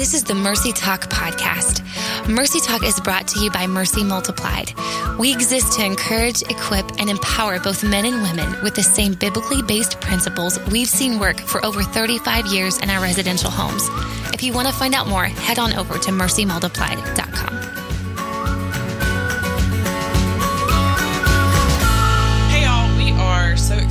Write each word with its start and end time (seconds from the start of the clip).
This 0.00 0.14
is 0.14 0.24
the 0.24 0.34
Mercy 0.34 0.72
Talk 0.72 1.10
podcast. 1.10 1.84
Mercy 2.26 2.58
Talk 2.58 2.82
is 2.82 2.98
brought 3.00 3.28
to 3.28 3.40
you 3.40 3.50
by 3.50 3.66
Mercy 3.66 4.02
Multiplied. 4.02 4.72
We 5.18 5.30
exist 5.30 5.74
to 5.74 5.84
encourage, 5.84 6.40
equip, 6.40 6.98
and 6.98 7.10
empower 7.10 7.60
both 7.60 7.84
men 7.84 8.06
and 8.06 8.22
women 8.22 8.62
with 8.62 8.74
the 8.74 8.82
same 8.82 9.12
biblically 9.12 9.60
based 9.60 10.00
principles 10.00 10.58
we've 10.70 10.88
seen 10.88 11.18
work 11.18 11.38
for 11.38 11.62
over 11.66 11.82
35 11.82 12.46
years 12.46 12.78
in 12.78 12.88
our 12.88 13.02
residential 13.02 13.50
homes. 13.50 13.90
If 14.32 14.42
you 14.42 14.54
want 14.54 14.68
to 14.68 14.74
find 14.74 14.94
out 14.94 15.06
more, 15.06 15.24
head 15.24 15.58
on 15.58 15.74
over 15.74 15.98
to 15.98 16.10
mercymultiplied.com. 16.10 17.79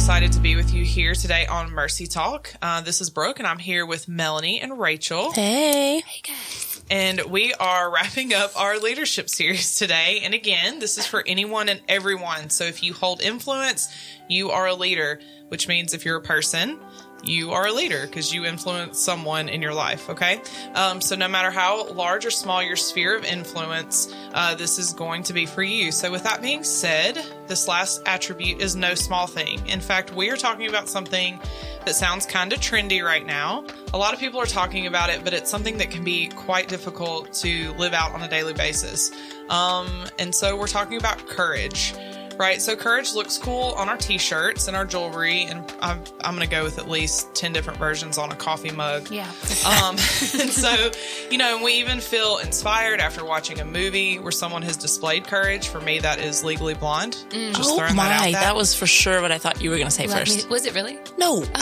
excited 0.09 0.31
to 0.31 0.39
be 0.39 0.55
with 0.55 0.73
you 0.73 0.83
here 0.83 1.13
today 1.13 1.45
on 1.45 1.71
Mercy 1.71 2.07
Talk. 2.07 2.51
Uh, 2.63 2.81
this 2.81 2.99
is 2.99 3.11
Brooke, 3.11 3.37
and 3.37 3.47
I'm 3.47 3.59
here 3.59 3.85
with 3.85 4.07
Melanie 4.07 4.59
and 4.59 4.79
Rachel. 4.79 5.31
Hey. 5.33 5.99
Hey, 5.99 6.21
guys. 6.23 6.81
And 6.89 7.21
we 7.29 7.53
are 7.53 7.91
wrapping 7.93 8.33
up 8.33 8.59
our 8.59 8.79
leadership 8.79 9.29
series 9.29 9.77
today. 9.77 10.21
And 10.23 10.33
again, 10.33 10.79
this 10.79 10.97
is 10.97 11.05
for 11.05 11.23
anyone 11.27 11.69
and 11.69 11.79
everyone. 11.87 12.49
So 12.49 12.63
if 12.63 12.81
you 12.81 12.95
hold 12.95 13.21
influence, 13.21 13.95
you 14.27 14.49
are 14.49 14.65
a 14.65 14.73
leader, 14.73 15.19
which 15.49 15.67
means 15.67 15.93
if 15.93 16.05
you're 16.05 16.17
a 16.17 16.23
person, 16.23 16.79
you 17.23 17.51
are 17.51 17.67
a 17.67 17.71
leader 17.71 18.05
because 18.05 18.33
you 18.33 18.45
influence 18.45 18.99
someone 18.99 19.49
in 19.49 19.61
your 19.61 19.73
life. 19.73 20.09
Okay. 20.09 20.41
Um, 20.73 21.01
so 21.01 21.15
no 21.15 21.27
matter 21.27 21.51
how 21.51 21.91
large 21.91 22.25
or 22.25 22.31
small 22.31 22.61
your 22.63 22.75
sphere 22.75 23.15
of 23.15 23.25
influence, 23.25 24.13
uh, 24.33 24.55
this 24.55 24.79
is 24.79 24.93
going 24.93 25.23
to 25.23 25.33
be 25.33 25.45
for 25.45 25.63
you. 25.63 25.91
So 25.91 26.11
with 26.11 26.23
that 26.23 26.41
being 26.41 26.63
said, 26.63 27.23
this 27.47 27.67
last 27.67 28.01
attribute 28.05 28.61
is 28.61 28.75
no 28.75 28.95
small 28.95 29.27
thing. 29.27 29.65
In 29.67 29.81
fact, 29.81 30.13
we 30.13 30.29
are 30.29 30.37
talking 30.37 30.69
about 30.69 30.87
something 30.87 31.39
that 31.85 31.95
sounds 31.95 32.25
kind 32.25 32.53
of 32.53 32.59
trendy 32.59 33.03
right 33.03 33.25
now. 33.25 33.65
A 33.93 33.97
lot 33.97 34.13
of 34.13 34.19
people 34.19 34.39
are 34.39 34.45
talking 34.45 34.85
about 34.85 35.09
it, 35.09 35.23
but 35.23 35.33
it's 35.33 35.49
something 35.49 35.77
that 35.77 35.89
can 35.89 36.03
be 36.03 36.27
quite 36.27 36.67
difficult 36.67 37.33
to 37.33 37.73
live 37.73 37.93
out 37.93 38.13
on 38.13 38.21
a 38.21 38.27
daily 38.27 38.53
basis. 38.53 39.11
Um, 39.49 40.05
and 40.19 40.33
so 40.33 40.55
we're 40.55 40.67
talking 40.67 40.97
about 40.97 41.25
courage 41.27 41.95
right? 42.39 42.59
So 42.61 42.75
courage 42.75 43.13
looks 43.13 43.37
cool 43.37 43.73
on 43.77 43.89
our 43.89 43.97
t-shirts 43.97 44.67
and 44.67 44.75
our 44.75 44.85
jewelry, 44.85 45.43
and 45.43 45.59
I'm, 45.81 46.01
I'm 46.23 46.35
going 46.35 46.47
to 46.47 46.49
go 46.51 46.63
with 46.63 46.79
at 46.79 46.87
least 46.89 47.35
10 47.35 47.53
different 47.53 47.77
versions 47.77 48.17
on 48.17 48.31
a 48.31 48.35
coffee 48.35 48.71
mug. 48.71 49.11
Yeah. 49.11 49.29
Um, 49.67 49.89
and 49.91 49.99
so, 49.99 50.89
you 51.29 51.37
know, 51.37 51.55
and 51.55 51.63
we 51.63 51.73
even 51.73 51.99
feel 51.99 52.37
inspired 52.37 52.99
after 53.01 53.23
watching 53.25 53.59
a 53.59 53.65
movie 53.65 54.17
where 54.17 54.31
someone 54.31 54.61
has 54.63 54.77
displayed 54.77 55.27
courage. 55.27 55.67
For 55.67 55.81
me, 55.81 55.99
that 55.99 56.19
is 56.19 56.43
Legally 56.43 56.73
Blonde. 56.73 57.17
Just 57.29 57.69
Oh 57.71 57.77
my, 57.93 58.07
that 58.09 58.25
out 58.27 58.31
that. 58.31 58.55
was 58.55 58.73
for 58.73 58.87
sure 58.87 59.21
what 59.21 59.31
I 59.31 59.37
thought 59.37 59.61
you 59.61 59.69
were 59.69 59.75
going 59.75 59.87
to 59.87 59.91
say 59.91 60.07
Let 60.07 60.19
first. 60.27 60.45
me- 60.45 60.49
was 60.49 60.65
it 60.65 60.73
really? 60.73 60.97
no. 61.17 61.43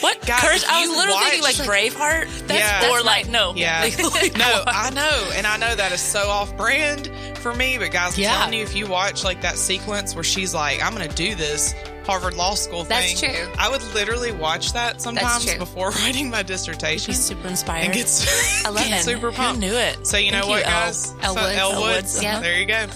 what? 0.00 0.24
Guys, 0.26 0.62
if 0.62 0.68
I 0.68 0.80
was 0.80 0.90
you 0.90 0.96
literally 0.96 1.20
thinking 1.30 1.42
like 1.42 1.54
Braveheart. 1.56 2.48
Yeah. 2.50 2.90
or 2.90 3.02
like, 3.04 3.28
no. 3.28 3.54
Yeah. 3.54 3.80
Like, 3.82 4.36
no, 4.36 4.62
I 4.66 4.90
know. 4.90 5.30
And 5.34 5.46
I 5.46 5.56
know 5.56 5.74
that 5.74 5.92
is 5.92 6.00
so 6.00 6.28
off 6.28 6.56
brand 6.56 7.10
for 7.38 7.54
me. 7.54 7.78
But 7.78 7.90
guys, 7.92 8.16
I'm 8.16 8.22
Yeah. 8.22 8.36
telling 8.38 8.54
you, 8.54 8.62
if 8.62 8.74
you 8.76 8.86
watch 8.86 9.24
like 9.24 9.40
that 9.42 9.56
sequence 9.56 10.14
where 10.14 10.24
she's 10.24 10.54
like, 10.54 10.82
I'm 10.82 10.94
going 10.94 11.08
to 11.08 11.14
do 11.14 11.34
this 11.34 11.74
Harvard 12.04 12.34
Law 12.34 12.54
School 12.54 12.84
thing. 12.84 13.16
That's 13.16 13.20
true. 13.20 13.52
I 13.58 13.68
would 13.68 13.82
literally 13.94 14.32
watch 14.32 14.72
that 14.74 15.00
sometimes 15.00 15.52
before 15.56 15.90
writing 16.02 16.30
my 16.30 16.42
dissertation. 16.42 17.12
She's 17.12 17.22
super 17.24 17.48
inspired. 17.48 17.84
and 17.86 17.92
get 17.94 18.06
I 18.64 18.70
love 18.70 18.84
it. 18.86 19.02
super 19.02 19.30
Who 19.30 19.36
pumped. 19.36 19.60
knew 19.60 19.72
it? 19.74 20.06
So 20.06 20.16
you 20.16 20.30
know 20.30 20.42
Thank 20.42 20.50
what, 20.50 20.64
guys? 20.64 21.14
Elwood. 21.22 21.24
So- 21.24 21.42
Woods. 21.42 21.56
Elle 21.58 21.72
Elle 21.72 21.80
Woods. 21.82 21.96
Woods, 22.14 22.22
yeah. 22.22 22.40
There 22.40 22.58
you 22.60 22.66
go. 22.66 22.86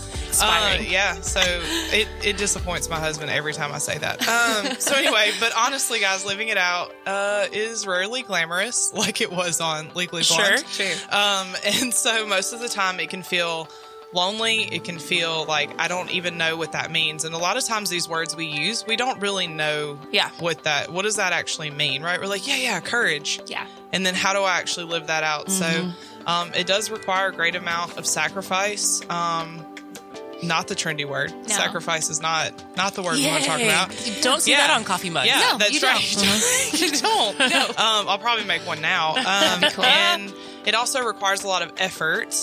Inspiring. 0.42 0.86
Uh, 0.86 0.90
yeah. 0.90 1.14
So 1.20 1.40
it, 1.44 2.08
it 2.24 2.36
disappoints 2.36 2.88
my 2.88 2.98
husband 2.98 3.30
every 3.30 3.52
time 3.52 3.72
I 3.72 3.78
say 3.78 3.98
that. 3.98 4.20
Um, 4.26 4.76
so 4.80 4.94
anyway, 4.94 5.30
but 5.40 5.52
honestly, 5.56 6.00
guys, 6.00 6.24
living 6.24 6.48
it 6.48 6.56
out 6.56 6.92
uh, 7.06 7.46
is 7.52 7.86
rarely 7.86 8.22
glamorous 8.22 8.92
like 8.94 9.20
it 9.20 9.30
was 9.32 9.60
on 9.60 9.90
Legally 9.94 10.22
Blonde. 10.28 10.64
Sure. 10.68 10.86
Um, 11.10 11.48
and 11.64 11.92
so 11.94 12.26
most 12.26 12.52
of 12.52 12.60
the 12.60 12.68
time 12.68 13.00
it 13.00 13.10
can 13.10 13.22
feel 13.22 13.68
lonely. 14.12 14.62
It 14.74 14.82
can 14.82 14.98
feel 14.98 15.44
like 15.44 15.70
I 15.78 15.86
don't 15.86 16.10
even 16.10 16.36
know 16.36 16.56
what 16.56 16.72
that 16.72 16.90
means. 16.90 17.24
And 17.24 17.32
a 17.34 17.38
lot 17.38 17.56
of 17.56 17.64
times 17.64 17.90
these 17.90 18.08
words 18.08 18.34
we 18.34 18.46
use, 18.46 18.84
we 18.86 18.96
don't 18.96 19.20
really 19.20 19.46
know 19.46 19.98
Yeah. 20.10 20.30
what 20.40 20.64
that 20.64 20.90
what 20.90 21.02
does 21.02 21.16
that 21.16 21.32
actually 21.32 21.70
mean, 21.70 22.02
right? 22.02 22.18
We're 22.20 22.26
like, 22.26 22.46
yeah, 22.46 22.56
yeah, 22.56 22.80
courage. 22.80 23.40
Yeah. 23.46 23.66
And 23.92 24.04
then 24.04 24.14
how 24.14 24.32
do 24.32 24.40
I 24.40 24.58
actually 24.58 24.86
live 24.86 25.06
that 25.08 25.22
out? 25.22 25.48
So 25.50 25.90
um, 26.26 26.52
it 26.54 26.66
does 26.66 26.90
require 26.90 27.28
a 27.28 27.32
great 27.32 27.54
amount 27.54 27.98
of 27.98 28.06
sacrifice. 28.06 29.00
Um, 29.08 29.64
not 30.42 30.68
the 30.68 30.74
trendy 30.74 31.04
word. 31.04 31.32
No. 31.32 31.48
Sacrifice 31.54 32.08
is 32.10 32.20
not 32.22 32.52
not 32.76 32.94
the 32.94 33.02
word 33.02 33.16
we 33.16 33.26
want 33.26 33.42
to 33.42 33.48
talk 33.48 33.60
about. 33.60 34.06
You 34.06 34.22
don't 34.22 34.40
see 34.40 34.52
Yeah. 34.52 34.66
that 34.66 34.70
on 34.76 34.84
coffee 34.84 35.10
mugs. 35.10 35.26
Yeah, 35.26 35.40
No, 35.52 35.58
that's 35.58 35.72
you 35.72 35.80
don't. 35.80 35.94
right. 35.94 36.72
you 36.80 36.90
don't. 36.90 37.38
No. 37.50 37.66
Um, 37.68 38.08
I'll 38.08 38.18
probably 38.18 38.44
make 38.44 38.66
one 38.66 38.80
now. 38.80 39.14
Um, 39.16 39.70
cool. 39.72 39.84
And 39.84 40.32
it 40.66 40.74
also 40.74 41.02
requires 41.04 41.44
a 41.44 41.48
lot 41.48 41.62
of 41.62 41.72
effort. 41.78 42.34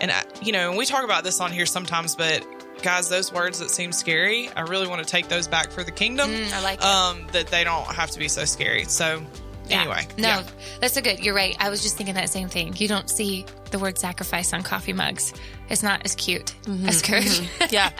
And, 0.00 0.10
I, 0.12 0.22
you 0.42 0.52
know, 0.52 0.68
and 0.70 0.78
we 0.78 0.86
talk 0.86 1.04
about 1.04 1.24
this 1.24 1.40
on 1.40 1.50
here 1.52 1.66
sometimes, 1.66 2.14
but 2.14 2.46
guys, 2.82 3.08
those 3.08 3.32
words 3.32 3.58
that 3.58 3.70
seem 3.70 3.90
scary, 3.92 4.48
I 4.54 4.60
really 4.62 4.86
want 4.86 5.02
to 5.02 5.08
take 5.10 5.28
those 5.28 5.48
back 5.48 5.70
for 5.72 5.82
the 5.82 5.90
kingdom. 5.90 6.30
Mm, 6.30 6.52
I 6.52 6.62
like 6.62 6.84
um, 6.84 7.26
that 7.32 7.48
they 7.48 7.64
don't 7.64 7.86
have 7.86 8.10
to 8.12 8.18
be 8.20 8.28
so 8.28 8.44
scary. 8.44 8.84
So, 8.84 9.22
Yeah. 9.68 9.82
anyway. 9.82 10.06
No, 10.16 10.28
yeah. 10.28 10.42
that's 10.80 10.94
so 10.94 11.00
good. 11.00 11.20
You're 11.20 11.34
right. 11.34 11.56
I 11.60 11.70
was 11.70 11.82
just 11.82 11.96
thinking 11.96 12.14
that 12.14 12.30
same 12.30 12.48
thing. 12.48 12.74
You 12.76 12.88
don't 12.88 13.08
see 13.08 13.44
the 13.70 13.78
word 13.78 13.98
sacrifice 13.98 14.52
on 14.52 14.62
coffee 14.62 14.92
mugs. 14.92 15.32
It's 15.68 15.82
not 15.82 16.02
as 16.04 16.14
cute 16.14 16.54
as 16.86 17.02
courage. 17.02 17.48
Yeah. 17.70 17.90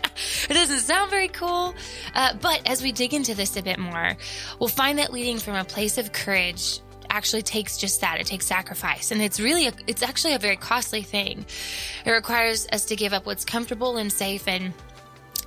it 0.49 0.55
doesn't 0.55 0.81
sound 0.81 1.11
very 1.11 1.29
cool. 1.29 1.75
Uh, 2.15 2.34
but 2.41 2.62
as 2.67 2.83
we 2.83 2.93
dig 2.93 3.12
into 3.12 3.34
this 3.34 3.56
a 3.56 3.62
bit 3.62 3.79
more, 3.79 4.17
we'll 4.59 4.69
find 4.69 4.99
that 4.99 5.12
leading 5.12 5.39
from 5.39 5.55
a 5.55 5.65
place 5.65 5.99
of 5.99 6.12
courage 6.12 6.81
actually 7.11 7.43
takes 7.43 7.77
just 7.79 8.00
that. 8.00 8.21
It 8.21 8.27
takes 8.27 8.47
sacrifice. 8.47 9.11
And 9.11 9.21
it's 9.23 9.41
really, 9.41 9.67
a, 9.67 9.73
it's 9.87 10.03
actually 10.03 10.35
a 10.35 10.39
very 10.39 10.56
costly 10.56 11.03
thing. 11.03 11.45
It 12.05 12.11
requires 12.11 12.67
us 12.73 12.85
to 12.87 12.97
give 12.97 13.12
up 13.12 13.27
what's 13.27 13.45
comfortable 13.45 13.97
and 13.97 14.12
safe 14.12 14.47
and 14.49 14.73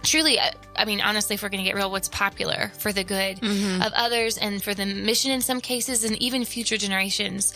truly, 0.04 0.40
I- 0.40 0.54
I 0.76 0.86
mean, 0.86 1.02
honestly, 1.02 1.34
if 1.36 1.44
we're 1.44 1.50
going 1.50 1.64
to 1.64 1.70
get 1.70 1.76
real, 1.76 1.92
what's 1.92 2.10
popular 2.10 2.72
for 2.80 2.92
the 2.94 3.04
good 3.04 3.38
of 3.44 3.94
others 3.94 4.38
and 4.38 4.64
for 4.64 4.74
the 4.74 4.86
mission 4.86 5.32
in 5.32 5.42
some 5.42 5.62
cases 5.62 6.04
and 6.04 6.16
even 6.22 6.46
future 6.46 6.78
generations. 6.78 7.54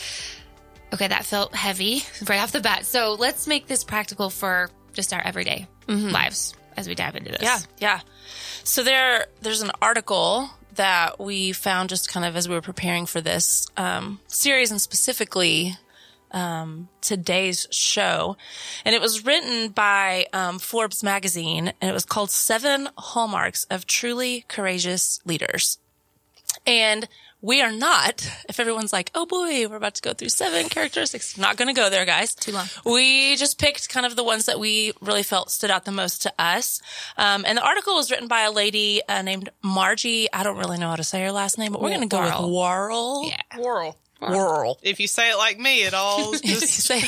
Okay, 0.93 1.07
that 1.07 1.25
felt 1.25 1.55
heavy 1.55 2.03
right 2.29 2.39
off 2.41 2.51
the 2.51 2.61
bat. 2.61 2.85
So 2.85 3.15
let's 3.17 3.47
make 3.47 3.67
this 3.67 3.83
practical 3.83 4.29
for 4.29 4.69
just 4.93 5.13
our 5.13 5.21
everyday 5.21 5.67
lives 5.87 6.53
as 6.77 6.87
we 6.87 6.95
dive 6.95 7.15
into 7.15 7.31
this. 7.31 7.41
Yeah, 7.41 7.59
yeah. 7.79 7.99
So 8.63 8.83
there, 8.83 9.27
there's 9.41 9.61
an 9.61 9.71
article 9.81 10.49
that 10.75 11.19
we 11.19 11.51
found 11.53 11.89
just 11.89 12.09
kind 12.09 12.25
of 12.25 12.35
as 12.35 12.49
we 12.49 12.55
were 12.55 12.61
preparing 12.61 13.05
for 13.05 13.21
this 13.21 13.67
um, 13.77 14.19
series, 14.27 14.71
and 14.71 14.81
specifically 14.81 15.77
um, 16.35 16.89
today's 17.01 17.67
show, 17.71 18.37
and 18.83 18.93
it 18.93 19.01
was 19.01 19.25
written 19.25 19.69
by 19.69 20.27
um, 20.33 20.59
Forbes 20.59 21.01
magazine, 21.01 21.73
and 21.81 21.89
it 21.89 21.93
was 21.93 22.05
called 22.05 22.29
Seven 22.29 22.89
Hallmarks 22.97 23.63
of 23.71 23.87
Truly 23.87 24.45
Courageous 24.47 25.21
Leaders. 25.25 25.79
And 26.67 27.07
we 27.41 27.61
are 27.61 27.71
not, 27.71 28.29
if 28.49 28.59
everyone's 28.59 28.91
like, 28.91 29.11
oh 29.15 29.25
boy, 29.25 29.67
we're 29.67 29.77
about 29.77 29.95
to 29.95 30.01
go 30.01 30.13
through 30.13 30.29
seven 30.29 30.67
characteristics, 30.67 31.37
not 31.37 31.57
going 31.57 31.67
to 31.67 31.79
go 31.79 31.89
there, 31.89 32.05
guys. 32.05 32.35
Too 32.35 32.51
long. 32.51 32.67
We 32.85 33.35
just 33.37 33.59
picked 33.59 33.87
kind 33.89 34.05
of 34.05 34.15
the 34.15 34.23
ones 34.23 34.45
that 34.47 34.59
we 34.59 34.93
really 35.01 35.23
felt 35.23 35.51
stood 35.51 35.71
out 35.71 35.85
the 35.85 35.91
most 35.91 36.23
to 36.23 36.33
us. 36.39 36.81
Um, 37.17 37.45
and 37.47 37.57
the 37.57 37.65
article 37.65 37.95
was 37.95 38.11
written 38.11 38.27
by 38.27 38.41
a 38.41 38.51
lady 38.51 39.01
uh, 39.07 39.21
named 39.21 39.49
Margie. 39.61 40.27
I 40.33 40.43
don't 40.43 40.57
really 40.57 40.77
know 40.77 40.89
how 40.89 40.95
to 40.95 41.03
say 41.03 41.21
her 41.23 41.31
last 41.31 41.57
name, 41.57 41.71
but 41.71 41.81
we're 41.81 41.89
going 41.89 42.01
to 42.01 42.07
go 42.07 42.21
with 42.21 42.33
Warrell. 42.33 43.29
Warrell. 43.55 43.93
Yeah. 43.93 43.97
Whirl. 44.21 44.77
If 44.81 44.99
you 44.99 45.07
say 45.07 45.31
it 45.31 45.35
like 45.37 45.59
me, 45.59 45.83
it 45.83 45.93
all 45.93 46.31
just. 46.43 46.67
Say, 46.67 47.01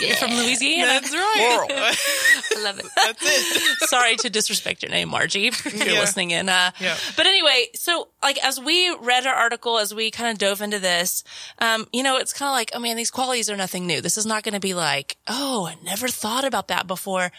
You're 0.00 0.16
from 0.16 0.30
Louisiana. 0.30 0.86
That's 1.00 1.12
right. 1.12 1.66
I 2.56 2.62
love 2.62 2.78
it. 2.78 2.86
That's 2.96 3.22
it. 3.22 3.88
Sorry 3.88 4.16
to 4.16 4.30
disrespect 4.30 4.82
your 4.82 4.90
name, 4.90 5.08
Margie, 5.08 5.46
if 5.48 5.64
you're 5.64 5.86
Yeah. 5.86 6.00
listening 6.00 6.30
in. 6.32 6.48
Uh, 6.48 6.70
Yeah. 6.80 6.96
But 7.16 7.26
anyway, 7.26 7.66
so 7.74 8.08
like 8.22 8.42
as 8.44 8.60
we 8.60 8.94
read 9.00 9.26
our 9.26 9.34
article, 9.34 9.78
as 9.78 9.94
we 9.94 10.10
kind 10.10 10.30
of 10.30 10.38
dove 10.38 10.60
into 10.60 10.78
this, 10.78 11.22
um, 11.58 11.86
you 11.92 12.02
know, 12.02 12.16
it's 12.16 12.32
kind 12.32 12.48
of 12.48 12.52
like, 12.54 12.70
oh 12.74 12.78
man, 12.80 12.96
these 12.96 13.10
qualities 13.10 13.48
are 13.48 13.56
nothing 13.56 13.86
new. 13.86 14.00
This 14.00 14.18
is 14.18 14.26
not 14.26 14.42
going 14.42 14.54
to 14.54 14.60
be 14.60 14.74
like, 14.74 15.16
oh, 15.26 15.66
I 15.66 15.76
never 15.84 16.08
thought 16.08 16.44
about 16.44 16.68
that 16.68 16.86
before. 16.86 17.30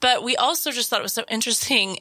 But 0.00 0.22
we 0.22 0.36
also 0.36 0.70
just 0.70 0.88
thought 0.90 1.00
it 1.00 1.02
was 1.02 1.12
so 1.12 1.24
interesting 1.28 1.98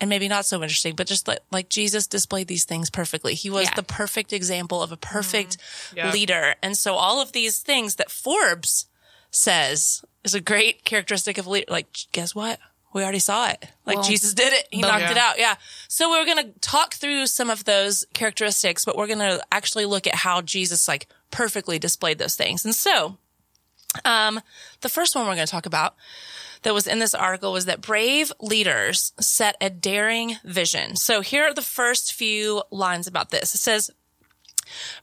and 0.00 0.10
maybe 0.10 0.28
not 0.28 0.44
so 0.44 0.62
interesting, 0.62 0.94
but 0.94 1.06
just 1.06 1.28
like, 1.28 1.40
like 1.52 1.68
Jesus 1.68 2.06
displayed 2.06 2.48
these 2.48 2.64
things 2.64 2.90
perfectly. 2.90 3.34
He 3.34 3.50
was 3.50 3.66
Yeah. 3.66 3.74
the 3.74 3.82
perfect 3.82 4.32
example 4.32 4.82
of 4.82 4.92
a 4.92 4.96
perfect 4.96 5.58
mm-hmm. 5.58 5.96
Yeah. 5.96 6.12
leader. 6.12 6.54
And 6.62 6.76
so 6.76 6.94
all 6.94 7.20
of 7.20 7.32
these 7.32 7.58
things 7.58 7.96
that 7.96 8.10
Forbes 8.10 8.86
says 9.30 10.04
is 10.24 10.34
a 10.34 10.40
great 10.40 10.84
characteristic 10.84 11.38
of 11.38 11.46
leader. 11.46 11.66
Like, 11.70 11.86
guess 12.12 12.34
what? 12.34 12.58
We 12.92 13.02
already 13.02 13.18
saw 13.18 13.48
it. 13.48 13.66
Like 13.86 13.96
Well, 13.96 14.04
Jesus 14.04 14.34
did 14.34 14.52
it. 14.52 14.68
He 14.70 14.80
knocked 14.80 15.10
it 15.10 15.16
out. 15.16 15.38
Yeah. 15.38 15.56
So 15.88 16.10
we're 16.10 16.24
going 16.24 16.44
to 16.44 16.58
talk 16.60 16.94
through 16.94 17.26
some 17.26 17.50
of 17.50 17.64
those 17.64 18.04
characteristics, 18.14 18.84
but 18.84 18.96
we're 18.96 19.08
going 19.08 19.18
to 19.18 19.42
actually 19.50 19.84
look 19.84 20.06
at 20.06 20.14
how 20.14 20.42
Jesus 20.42 20.86
like 20.86 21.08
perfectly 21.32 21.78
displayed 21.80 22.18
those 22.18 22.36
things. 22.36 22.64
And 22.64 22.74
so, 22.74 23.18
um, 24.04 24.40
the 24.80 24.88
first 24.88 25.14
one 25.14 25.26
we're 25.26 25.34
going 25.34 25.46
to 25.46 25.50
talk 25.50 25.66
about 25.66 25.94
that 26.62 26.74
was 26.74 26.86
in 26.86 26.98
this 26.98 27.14
article 27.14 27.52
was 27.52 27.66
that 27.66 27.80
brave 27.80 28.32
leaders 28.40 29.12
set 29.20 29.56
a 29.60 29.70
daring 29.70 30.36
vision. 30.44 30.96
So 30.96 31.20
here 31.20 31.44
are 31.44 31.54
the 31.54 31.62
first 31.62 32.14
few 32.14 32.62
lines 32.70 33.06
about 33.06 33.30
this. 33.30 33.54
It 33.54 33.58
says, 33.58 33.90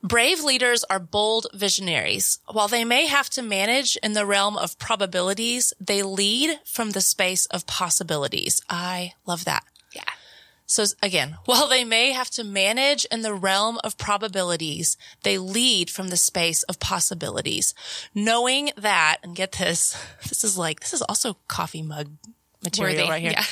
Brave 0.03 0.43
leaders 0.43 0.83
are 0.85 0.99
bold 0.99 1.47
visionaries. 1.53 2.39
While 2.51 2.67
they 2.67 2.83
may 2.83 3.05
have 3.05 3.29
to 3.31 3.41
manage 3.41 3.95
in 3.97 4.13
the 4.13 4.25
realm 4.25 4.57
of 4.57 4.79
probabilities, 4.79 5.73
they 5.79 6.01
lead 6.01 6.59
from 6.65 6.91
the 6.91 7.01
space 7.01 7.45
of 7.47 7.67
possibilities. 7.67 8.61
I 8.69 9.13
love 9.25 9.45
that. 9.45 9.63
So 10.71 10.85
again, 11.03 11.35
while 11.43 11.67
they 11.67 11.83
may 11.83 12.13
have 12.13 12.29
to 12.29 12.45
manage 12.45 13.03
in 13.11 13.23
the 13.23 13.33
realm 13.33 13.77
of 13.83 13.97
probabilities, 13.97 14.95
they 15.23 15.37
lead 15.37 15.89
from 15.89 16.07
the 16.07 16.15
space 16.15 16.63
of 16.63 16.79
possibilities, 16.79 17.73
knowing 18.15 18.71
that, 18.77 19.17
and 19.21 19.35
get 19.35 19.51
this, 19.51 20.01
this 20.29 20.45
is 20.45 20.57
like, 20.57 20.79
this 20.79 20.93
is 20.93 21.01
also 21.01 21.35
coffee 21.49 21.81
mug 21.81 22.11
material 22.63 23.09
right 23.09 23.21
here. 23.21 23.33
yeah. 23.33 23.43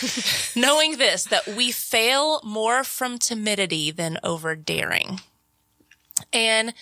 knowing 0.56 0.98
this, 0.98 1.26
that 1.26 1.46
we 1.46 1.74
fail 1.74 2.40
more 2.46 2.86
from 2.86 3.18
timidity 3.18 3.92
than 3.92 4.18
over 4.24 4.56
daring. 4.56 5.20
And 6.32 6.74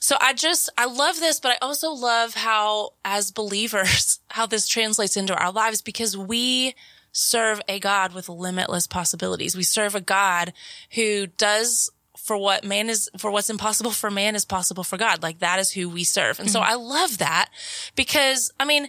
so 0.00 0.16
I 0.18 0.32
just, 0.32 0.70
I 0.78 0.86
love 0.86 1.20
this, 1.20 1.40
but 1.40 1.52
I 1.52 1.58
also 1.60 1.90
love 1.90 2.32
how 2.32 2.94
as 3.04 3.30
believers, 3.30 4.20
how 4.30 4.46
this 4.46 4.66
translates 4.66 5.18
into 5.18 5.36
our 5.36 5.52
lives 5.52 5.82
because 5.82 6.16
we 6.16 6.74
serve 7.14 7.62
a 7.68 7.78
God 7.78 8.12
with 8.12 8.28
limitless 8.28 8.86
possibilities. 8.86 9.56
We 9.56 9.62
serve 9.62 9.94
a 9.94 10.00
God 10.00 10.52
who 10.90 11.28
does 11.28 11.90
for 12.18 12.36
what 12.36 12.64
man 12.64 12.90
is, 12.90 13.08
for 13.18 13.30
what's 13.30 13.50
impossible 13.50 13.92
for 13.92 14.10
man 14.10 14.34
is 14.34 14.44
possible 14.44 14.82
for 14.82 14.96
God. 14.96 15.22
Like 15.22 15.38
that 15.38 15.58
is 15.58 15.70
who 15.70 15.88
we 15.88 16.04
serve. 16.04 16.40
And 16.40 16.50
so 16.50 16.60
mm-hmm. 16.60 16.70
I 16.70 16.74
love 16.74 17.18
that 17.18 17.50
because, 17.94 18.52
I 18.58 18.64
mean, 18.64 18.88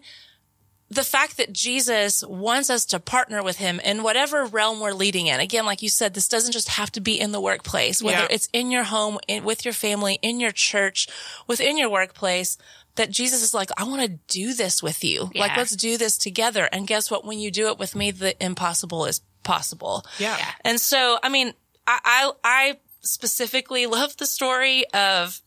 the 0.89 1.03
fact 1.03 1.37
that 1.37 1.53
Jesus 1.53 2.23
wants 2.23 2.69
us 2.69 2.85
to 2.85 2.99
partner 2.99 3.43
with 3.43 3.57
him 3.57 3.79
in 3.79 4.03
whatever 4.03 4.45
realm 4.45 4.79
we're 4.79 4.93
leading 4.93 5.27
in. 5.27 5.39
Again, 5.39 5.65
like 5.65 5.81
you 5.81 5.89
said, 5.89 6.13
this 6.13 6.27
doesn't 6.27 6.51
just 6.51 6.69
have 6.69 6.91
to 6.93 7.01
be 7.01 7.19
in 7.19 7.31
the 7.31 7.41
workplace, 7.41 8.01
whether 8.01 8.19
Yeah. 8.19 8.27
it's 8.29 8.49
in 8.53 8.71
your 8.71 8.83
home, 8.83 9.19
in, 9.27 9.43
with 9.43 9.65
your 9.65 9.73
family, 9.73 10.19
in 10.21 10.39
your 10.39 10.51
church, 10.51 11.07
within 11.47 11.77
your 11.77 11.89
workplace, 11.89 12.57
that 12.95 13.11
Jesus 13.11 13.43
is 13.43 13.53
like, 13.53 13.69
I 13.77 13.83
want 13.83 14.01
to 14.01 14.07
do 14.27 14.53
this 14.53 14.81
with 14.81 15.03
you. 15.03 15.29
Like, 15.35 15.57
let's 15.57 15.75
do 15.75 15.97
this 15.97 16.17
together. 16.17 16.69
And 16.71 16.87
guess 16.87 17.11
what? 17.11 17.25
When 17.25 17.39
you 17.39 17.51
do 17.51 17.67
it 17.67 17.77
with 17.77 17.95
me, 17.95 18.11
the 18.11 18.41
impossible 18.43 19.05
is 19.05 19.21
possible. 19.43 20.05
Yeah. 20.17 20.37
Yeah. 20.37 20.51
And 20.61 20.79
so, 20.79 21.19
I 21.21 21.29
mean, 21.29 21.53
I, 21.85 21.99
I, 22.03 22.31
I 22.43 22.77
specifically 23.01 23.85
love 23.85 24.17
the 24.17 24.25
story 24.25 24.85
of, 24.93 25.41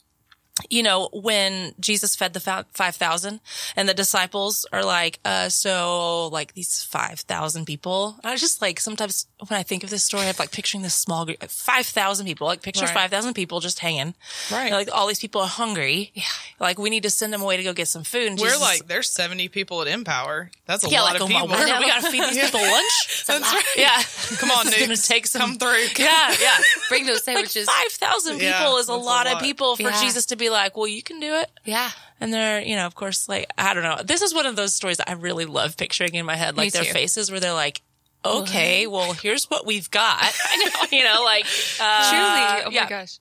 you 0.70 0.82
know, 0.82 1.08
when 1.12 1.75
Jesus 1.81 2.14
fed 2.16 2.32
the 2.34 2.40
fa- 2.40 2.66
5,000 2.75 3.40
and 3.76 3.88
the 3.88 3.94
disciples 3.94 4.66
are 4.72 4.84
like, 4.84 5.19
uh, 5.25 5.49
so 5.49 6.28
like 6.28 6.55
these 6.55 6.82
5,000 6.84 7.64
people. 7.64 8.16
I 8.25 8.32
was 8.32 8.40
just 8.40 8.60
like, 8.62 8.81
sometimes 8.81 9.26
when 9.46 9.58
I 9.58 9.62
think 9.62 9.84
of 9.84 9.90
this 9.90 10.05
story, 10.05 10.25
I'm 10.26 10.34
like 10.38 10.50
picturing 10.52 10.82
this 10.82 10.94
small 10.94 11.25
group, 11.26 11.43
5,000 11.43 12.26
people, 12.26 12.46
like 12.46 12.62
picture 12.62 12.84
Right. 12.84 12.94
5,000 12.94 13.34
people 13.34 13.60
just 13.60 13.78
hanging. 13.81 14.14
Right. 14.50 14.72
Like 14.72 14.88
all 14.93 15.06
these 15.06 15.20
people 15.20 15.40
are 15.40 15.49
hungry. 15.49 16.10
Yeah. 16.14 16.22
Like 16.61 16.78
we 16.78 16.90
need 16.90 17.02
to 17.04 17.11
send 17.11 17.32
them 17.32 17.43
away 17.43 17.56
to 17.56 17.62
go 17.62 17.72
get 17.72 17.88
some 17.88 18.04
food. 18.04 18.26
And 18.28 18.38
We're 18.38 18.46
Jesus- 18.49 18.61
like, 18.61 18.87
there's 18.87 19.11
70 19.11 19.49
people 19.49 19.81
at 19.82 19.88
Empower. 19.88 20.50
That's 20.66 20.84
a 20.84 20.88
yeah, 20.90 21.00
lot 21.02 21.12
like, 21.14 21.22
of 21.22 21.28
people. 21.28 21.49
word, 21.49 21.58
we 21.78 21.87
got 21.87 22.02
to 22.02 22.11
feed 22.11 22.22
these 22.22 22.38
people 22.44 22.61
lunch. 22.61 23.25
That's 23.26 23.52
right. 23.52 23.64
Yeah. 23.76 24.02
Come 24.38 24.50
on, 24.50 24.64
This 24.66 24.75
is 24.75 24.81
gonna 24.81 24.93
Nukes. 24.94 25.08
take 25.08 25.26
some- 25.26 25.40
Come 25.40 25.58
through. 25.58 25.87
Yeah. 25.99 26.34
Yeah. 26.40 26.56
Bring 26.88 27.06
those 27.06 27.26
like 27.26 27.37
sandwiches. 27.37 27.66
5,000 27.69 28.34
people 28.34 28.46
Yeah, 28.46 28.76
is 28.78 28.88
a 28.88 28.93
that's 28.93 29.02
a 29.02 29.04
lot, 29.04 29.26
of 29.26 29.40
people 29.40 29.76
for 29.76 29.82
Yeah. 29.82 30.00
Jesus 30.02 30.26
to 30.26 30.37
be 30.37 30.47
like, 30.50 30.76
well, 30.76 30.88
you 30.88 31.02
can 31.02 31.20
do 31.20 31.34
it. 31.34 31.50
yeah. 31.64 31.90
And 32.20 32.32
they're, 32.32 32.60
you 32.60 32.74
know, 32.74 32.86
of 32.86 32.94
course, 32.96 33.28
like, 33.28 33.46
I 33.56 33.74
don't 33.74 33.84
know. 33.84 34.00
This 34.04 34.22
is 34.22 34.34
one 34.34 34.46
of 34.46 34.56
those 34.56 34.74
stories 34.74 34.98
I 35.06 35.12
really 35.12 35.44
love 35.44 35.76
picturing 35.76 36.14
in 36.14 36.26
my 36.26 36.34
head, 36.34 36.56
like 36.56 36.72
their 36.72 36.82
faces 36.84 37.30
where 37.30 37.38
they're 37.38 37.52
like, 37.52 37.80
okay, 38.24 38.86
well, 38.88 39.12
here's 39.12 39.44
what 39.48 39.64
we've 39.64 39.88
got. 39.90 40.20
I 40.44 40.56
know, 40.56 40.96
you 40.98 41.04
know, 41.04 41.22
like, 41.24 41.44
uh, 41.80 42.10
Truly. 42.10 42.66
Oh 42.66 42.70
yeah. 42.72 42.84
my 42.84 42.88
gosh. 42.88 43.18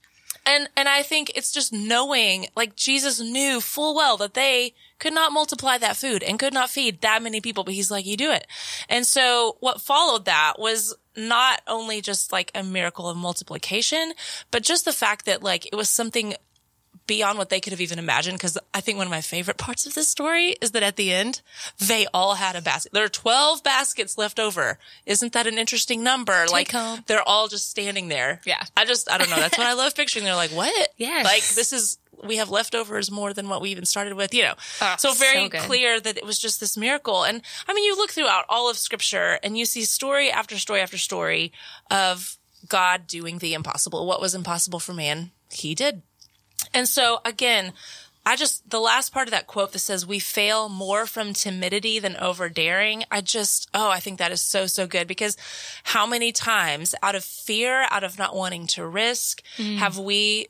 And, 0.48 0.70
and 0.78 0.88
I 0.88 1.04
think 1.04 1.34
it's 1.36 1.52
just 1.52 1.74
knowing, 1.74 2.48
like, 2.56 2.76
Jesus 2.76 3.20
knew 3.20 3.60
full 3.60 3.94
well 3.96 4.16
that 4.18 4.34
they 4.34 4.74
could 4.98 5.14
not 5.14 5.32
multiply 5.34 5.78
that 5.78 5.98
food 5.98 6.24
and 6.24 6.40
could 6.40 6.54
not 6.54 6.70
feed 6.70 7.02
that 7.02 7.22
many 7.22 7.42
people, 7.42 7.64
but 7.66 7.74
he's 7.74 7.92
like, 7.92 8.06
you 8.06 8.16
do 8.18 8.32
it. 8.32 8.48
And 8.90 9.06
so 9.06 9.58
what 9.60 9.82
followed 9.82 10.26
that 10.26 10.54
was 10.58 10.96
not 11.18 11.62
only 11.68 12.00
just 12.00 12.32
like 12.32 12.52
a 12.56 12.64
miracle 12.64 13.10
of 13.10 13.18
multiplication, 13.18 14.14
but 14.50 14.64
just 14.64 14.86
the 14.86 14.94
fact 14.94 15.26
that 15.26 15.44
like 15.44 15.66
it 15.66 15.76
was 15.76 15.90
something 15.90 16.36
beyond 17.08 17.38
what 17.38 17.50
they 17.50 17.60
could 17.60 17.72
have 17.72 17.82
even 17.82 17.98
imagined. 18.00 18.40
Cause 18.40 18.58
I 18.74 18.82
think 18.82 18.98
one 18.98 19.08
of 19.08 19.12
my 19.12 19.22
favorite 19.22 19.58
parts 19.58 19.86
of 19.86 19.94
this 19.94 20.08
story 20.08 20.56
is 20.62 20.72
that 20.72 20.84
at 20.84 20.98
the 20.98 21.12
end, 21.12 21.42
they 21.80 22.06
all 22.14 22.36
had 22.36 22.56
a 22.56 22.62
basket. 22.62 22.94
There 22.94 23.04
are 23.04 23.10
12 23.10 23.64
baskets 23.64 24.18
left 24.18 24.40
over. 24.40 24.78
Isn't 25.06 25.34
that 25.34 25.48
an 25.48 25.58
interesting 25.58 26.04
number? 26.04 26.46
like 26.52 26.72
home. 26.72 27.04
they're 27.08 27.28
all 27.28 27.48
just 27.48 27.70
standing 27.70 28.10
there. 28.10 28.42
Yeah. 28.46 28.64
I 28.76 28.86
just, 28.86 29.10
I 29.10 29.18
don't 29.18 29.30
know. 29.30 29.38
That's 29.38 29.58
what 29.58 29.68
I 29.68 29.74
love 29.74 29.96
picturing. 29.96 30.26
They're 30.26 30.36
like, 30.36 30.52
what? 30.52 30.90
Yes. 30.98 31.26
Like 31.26 31.48
this 31.56 31.74
is, 31.74 31.98
we 32.24 32.38
have 32.38 32.50
leftovers 32.50 33.12
more 33.12 33.34
than 33.34 33.48
what 33.50 33.62
we 33.62 33.70
even 33.70 33.86
started 33.86 34.14
with, 34.14 34.34
you 34.34 34.44
know. 34.44 34.56
Oh, 34.82 34.96
so 34.98 35.14
very 35.14 35.50
so 35.50 35.60
clear 35.60 36.00
that 36.00 36.18
it 36.18 36.26
was 36.26 36.40
just 36.40 36.60
this 36.60 36.76
miracle. 36.78 37.24
And 37.24 37.42
I 37.68 37.74
mean, 37.74 37.84
you 37.84 37.96
look 37.96 38.12
throughout 38.12 38.46
all 38.50 38.70
of 38.70 38.78
scripture 38.78 39.40
and 39.44 39.58
you 39.58 39.66
see 39.66 39.84
story 39.84 40.32
after 40.32 40.58
story 40.58 40.82
after 40.82 40.98
story 40.98 41.52
of 41.92 42.38
God 42.68 43.08
doing 43.08 43.38
the 43.38 43.54
impossible. 43.54 44.06
What 44.06 44.22
was 44.22 44.36
impossible 44.36 44.80
for 44.80 44.94
man, 44.94 45.32
he 45.52 45.76
did. 45.76 46.02
And 46.74 46.88
so 46.88 47.20
again, 47.26 47.74
I 48.26 48.36
just, 48.36 48.70
the 48.70 48.82
last 48.82 49.14
part 49.14 49.28
of 49.28 49.32
that 49.32 49.48
quote 49.48 49.72
that 49.72 49.80
says, 49.80 50.06
we 50.06 50.20
fail 50.20 50.68
more 50.68 51.06
from 51.06 51.32
timidity 51.32 51.98
than 51.98 52.18
over 52.18 52.50
daring. 52.50 53.06
I 53.10 53.22
just, 53.22 53.70
oh, 53.74 53.90
I 53.90 54.02
think 54.02 54.20
that 54.20 54.34
is 54.34 54.42
so, 54.42 54.68
so 54.68 54.86
good 54.86 55.08
because 55.08 55.38
how 55.84 56.06
many 56.06 56.34
times 56.34 56.94
out 57.02 57.16
of 57.16 57.24
fear, 57.24 57.88
out 57.90 58.04
of 58.04 58.20
not 58.20 58.36
wanting 58.36 58.68
to 58.68 58.86
risk, 58.86 59.42
have 59.56 59.98
we 59.98 60.48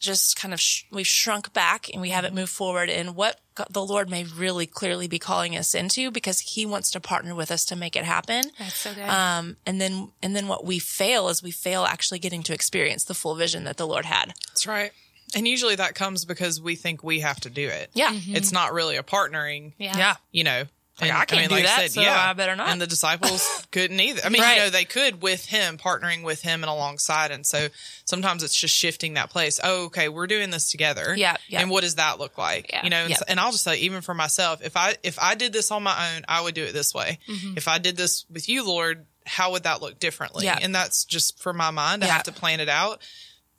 just 0.00 0.36
kind 0.38 0.52
of, 0.52 0.60
sh- 0.60 0.82
we've 0.92 1.06
shrunk 1.06 1.54
back 1.54 1.88
and 1.90 2.02
we 2.02 2.10
haven't 2.10 2.34
moved 2.34 2.52
forward 2.52 2.90
in 2.90 3.14
what 3.14 3.40
God, 3.54 3.68
the 3.70 3.82
Lord 3.82 4.10
may 4.10 4.24
really 4.24 4.66
clearly 4.66 5.08
be 5.08 5.18
calling 5.18 5.56
us 5.56 5.74
into 5.74 6.10
because 6.10 6.40
he 6.40 6.66
wants 6.66 6.90
to 6.90 7.00
partner 7.00 7.34
with 7.34 7.50
us 7.50 7.64
to 7.66 7.76
make 7.76 7.96
it 7.96 8.04
happen. 8.04 8.50
That's 8.58 8.76
so 8.76 8.92
good. 8.92 9.08
Um, 9.08 9.56
and 9.64 9.80
then, 9.80 10.10
and 10.22 10.36
then 10.36 10.46
what 10.46 10.66
we 10.66 10.78
fail 10.78 11.30
is 11.30 11.42
we 11.42 11.52
fail 11.52 11.84
actually 11.84 12.18
getting 12.18 12.42
to 12.42 12.52
experience 12.52 13.04
the 13.04 13.14
full 13.14 13.34
vision 13.34 13.64
that 13.64 13.78
the 13.78 13.86
Lord 13.86 14.04
had. 14.04 14.34
That's 14.48 14.66
right. 14.66 14.92
And 15.36 15.46
usually 15.48 15.76
that 15.76 15.94
comes 15.94 16.24
because 16.24 16.60
we 16.60 16.76
think 16.76 17.02
we 17.02 17.20
have 17.20 17.40
to 17.40 17.50
do 17.50 17.68
it. 17.68 17.90
Yeah. 17.94 18.10
It's 18.12 18.52
not 18.52 18.72
really 18.72 18.96
a 18.96 19.02
partnering, 19.02 19.72
yeah. 19.78 19.96
Yeah. 19.96 20.14
you 20.32 20.44
know. 20.44 20.64
Like, 21.00 21.10
And, 21.10 21.18
I 21.18 21.24
can't 21.24 21.50
do 21.50 21.60
that, 21.60 21.90
so 21.90 22.02
I 22.02 22.32
better 22.34 22.54
not. 22.54 22.68
And 22.68 22.80
the 22.80 22.86
disciples 22.86 23.66
couldn't 23.72 23.98
either. 23.98 24.20
I 24.24 24.28
mean, 24.28 24.40
Right. 24.42 24.54
you 24.54 24.60
know, 24.60 24.70
they 24.70 24.84
could 24.84 25.22
with 25.22 25.44
him, 25.44 25.76
partnering 25.76 26.22
with 26.22 26.40
him 26.40 26.62
and 26.62 26.70
alongside. 26.70 27.32
And 27.32 27.44
so 27.44 27.66
sometimes 28.04 28.44
it's 28.44 28.54
just 28.54 28.76
shifting 28.76 29.14
that 29.14 29.28
place. 29.28 29.58
Oh, 29.64 29.86
okay, 29.86 30.08
we're 30.08 30.28
doing 30.28 30.50
this 30.50 30.70
together. 30.70 31.12
Yeah, 31.16 31.36
yeah. 31.48 31.62
And 31.62 31.68
what 31.70 31.80
does 31.82 31.96
that 31.96 32.20
look 32.20 32.38
like? 32.38 32.70
Yeah. 32.72 32.84
You 32.84 32.90
know, 32.90 32.98
and, 32.98 33.10
Yeah. 33.10 33.16
and 33.26 33.40
I'll 33.40 33.50
just 33.50 33.64
say, 33.64 33.78
even 33.78 34.02
for 34.02 34.14
myself, 34.14 34.62
if 34.62 34.76
I 34.76 34.94
if 35.02 35.18
I 35.18 35.34
did 35.34 35.52
this 35.52 35.72
on 35.72 35.82
my 35.82 36.14
own, 36.14 36.24
I 36.28 36.40
would 36.42 36.54
do 36.54 36.62
it 36.62 36.72
this 36.72 36.94
way. 36.94 37.18
Mm-hmm. 37.28 37.54
If 37.56 37.66
I 37.66 37.78
did 37.78 37.96
this 37.96 38.24
with 38.30 38.48
you, 38.48 38.64
Lord, 38.64 39.04
how 39.26 39.50
would 39.50 39.64
that 39.64 39.82
look 39.82 39.98
differently? 39.98 40.44
Yeah. 40.44 40.60
And 40.62 40.72
that's 40.72 41.04
just 41.04 41.40
for 41.40 41.52
my 41.52 41.72
mind. 41.72 42.04
I 42.04 42.06
Yeah. 42.06 42.12
have 42.12 42.22
to 42.24 42.32
plan 42.32 42.60
it 42.60 42.68
out. 42.68 43.02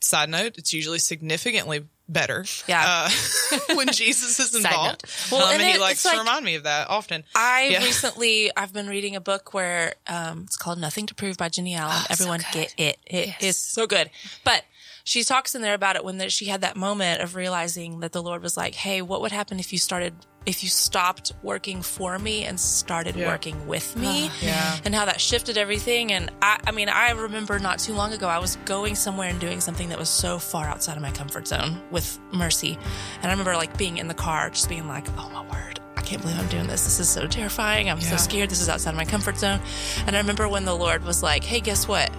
Side 0.01 0.29
note, 0.29 0.57
it's 0.57 0.71
usually 0.73 0.99
significantly 0.99 1.85
better. 2.07 2.45
Yeah. 2.67 3.07
Uh, 3.09 3.59
when 3.75 3.87
Jesus 3.87 4.39
is 4.39 4.53
involved. 4.53 5.03
Well, 5.31 5.41
um, 5.45 5.53
and 5.53 5.61
and, 5.61 5.69
he 5.71 5.75
it- 5.77 5.81
likes 5.81 6.03
to 6.03 6.09
like- 6.09 6.19
remind 6.19 6.45
me 6.45 6.55
of 6.55 6.63
that 6.63 6.89
often. 6.89 7.23
I 7.33 7.69
Yeah. 7.71 7.83
recently 7.83 8.51
I've 8.55 8.71
been 8.73 8.87
reading 8.87 9.15
a 9.15 9.21
book 9.21 9.53
where 9.53 9.95
um, 10.07 10.41
it's 10.43 10.57
called 10.57 10.77
Nothing 10.79 11.07
to 11.07 11.15
Prove 11.15 11.37
by 11.37 11.49
Jennie 11.49 11.73
Allen. 11.75 12.03
Everyone 12.09 12.41
good. 12.53 12.67
get 12.69 12.73
it. 12.77 12.97
It 13.07 13.27
is 13.29 13.35
Yes. 13.41 13.57
so 13.57 13.87
good. 13.87 14.11
But 14.43 14.63
she 15.03 15.23
talks 15.23 15.55
in 15.55 15.61
there 15.63 15.73
about 15.73 15.95
it 15.95 16.03
when 16.03 16.17
the, 16.19 16.29
she 16.29 16.45
had 16.45 16.61
that 16.61 16.75
moment 16.75 17.21
of 17.21 17.33
realizing 17.35 17.99
that 18.01 18.11
the 18.11 18.21
Lord 18.21 18.41
was 18.43 18.55
like, 18.57 18.75
"Hey, 18.75 19.01
what 19.01 19.21
would 19.21 19.31
happen 19.31 19.59
if 19.59 19.71
you 19.73 19.79
started 19.79 20.15
if 20.45 20.63
you 20.63 20.69
stopped 20.69 21.33
working 21.43 21.81
for 21.81 22.19
me 22.19 22.43
and 22.45 22.59
started 22.59 23.15
Yeah. 23.15 23.27
working 23.27 23.67
with 23.67 23.95
me?" 24.03 24.29
Yeah. 24.41 24.77
And 24.85 24.93
how 24.93 25.05
that 25.05 25.19
shifted 25.21 25.57
everything. 25.57 26.11
And 26.11 26.31
I, 26.41 26.59
I 26.67 26.71
mean, 26.71 26.89
I 26.89 27.11
remember 27.11 27.57
not 27.59 27.79
too 27.79 27.93
long 27.93 28.13
ago, 28.13 28.27
I 28.27 28.39
was 28.39 28.57
going 28.65 28.95
somewhere 28.95 29.29
and 29.29 29.39
doing 29.39 29.61
something 29.61 29.89
that 29.89 29.97
was 29.99 30.09
so 30.09 30.39
far 30.39 30.65
outside 30.67 30.95
of 30.97 31.01
my 31.01 31.11
comfort 31.11 31.47
zone 31.47 31.81
with 31.91 32.19
Mercy. 32.31 32.77
And 33.21 33.25
I 33.25 33.31
remember 33.31 33.55
like 33.55 33.77
being 33.77 33.97
in 33.97 34.07
the 34.07 34.13
car, 34.13 34.49
just 34.49 34.69
being 34.69 34.87
like, 34.87 35.07
oh 35.17 35.29
my 35.33 35.41
word, 35.51 35.79
I 35.97 36.01
can't 36.01 36.21
believe 36.21 36.37
I'm 36.39 36.47
doing 36.47 36.67
this. 36.67 36.83
This 36.85 36.99
is 36.99 37.09
so 37.09 37.25
terrifying. 37.27 37.89
I'm 37.89 38.01
so 38.01 38.17
scared. 38.17 38.49
This 38.49 38.61
is 38.61 38.69
outside 38.69 38.91
of 38.91 38.95
my 38.97 39.05
comfort 39.05 39.37
zone. 39.37 39.59
And 40.05 40.15
I 40.15 40.19
remember 40.19 40.47
when 40.47 40.65
the 40.65 40.75
Lord 40.75 41.03
was 41.03 41.23
like, 41.23 41.43
hey, 41.43 41.59
guess 41.61 41.87
what? 41.87 42.11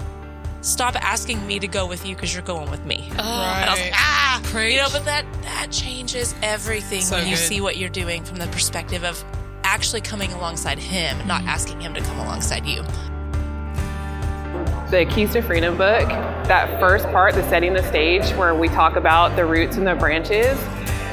Stop 0.66 0.96
asking 0.96 1.46
me 1.46 1.61
to 1.61 1.68
go 1.68 1.87
with 1.87 2.04
you 2.04 2.16
because 2.16 2.35
you're 2.35 2.42
going 2.42 2.68
with 2.73 2.85
me. 2.85 3.08
Oh, 3.12 3.18
And 3.20 3.70
I 3.70 3.73
was 3.73 3.80
like, 3.80 3.92
ah, 3.94 4.40
Preach. 4.46 4.75
you 4.75 4.80
know, 4.80 4.88
but 4.90 5.04
that 5.04 5.25
that 5.42 5.68
changes 5.70 6.35
everything 6.42 7.02
So 7.02 7.14
when 7.14 7.26
you 7.28 7.37
good. 7.37 7.38
see 7.44 7.61
what 7.61 7.76
you're 7.76 7.88
doing 7.88 8.25
from 8.25 8.38
the 8.38 8.49
perspective 8.49 9.04
of 9.04 9.25
actually 9.62 10.00
coming 10.00 10.32
alongside 10.32 10.80
Him, 10.80 11.25
not 11.28 11.44
asking 11.44 11.80
Him 11.80 11.94
to 11.94 12.00
come 12.00 12.18
alongside 12.18 12.66
you. 12.66 12.82
the 14.90 15.04
Keys 15.08 15.32
to 15.35 15.40
Freedom 15.42 15.76
book, 15.76 16.08
that 16.49 16.80
first 16.80 17.04
part, 17.06 17.35
the 17.35 17.49
setting 17.49 17.73
the 17.73 17.82
stage, 17.85 18.28
where 18.32 18.52
we 18.54 18.66
talk 18.68 18.96
about 18.96 19.37
the 19.37 19.44
roots 19.46 19.76
and 19.76 19.87
the 19.87 19.94
branches, 19.94 20.58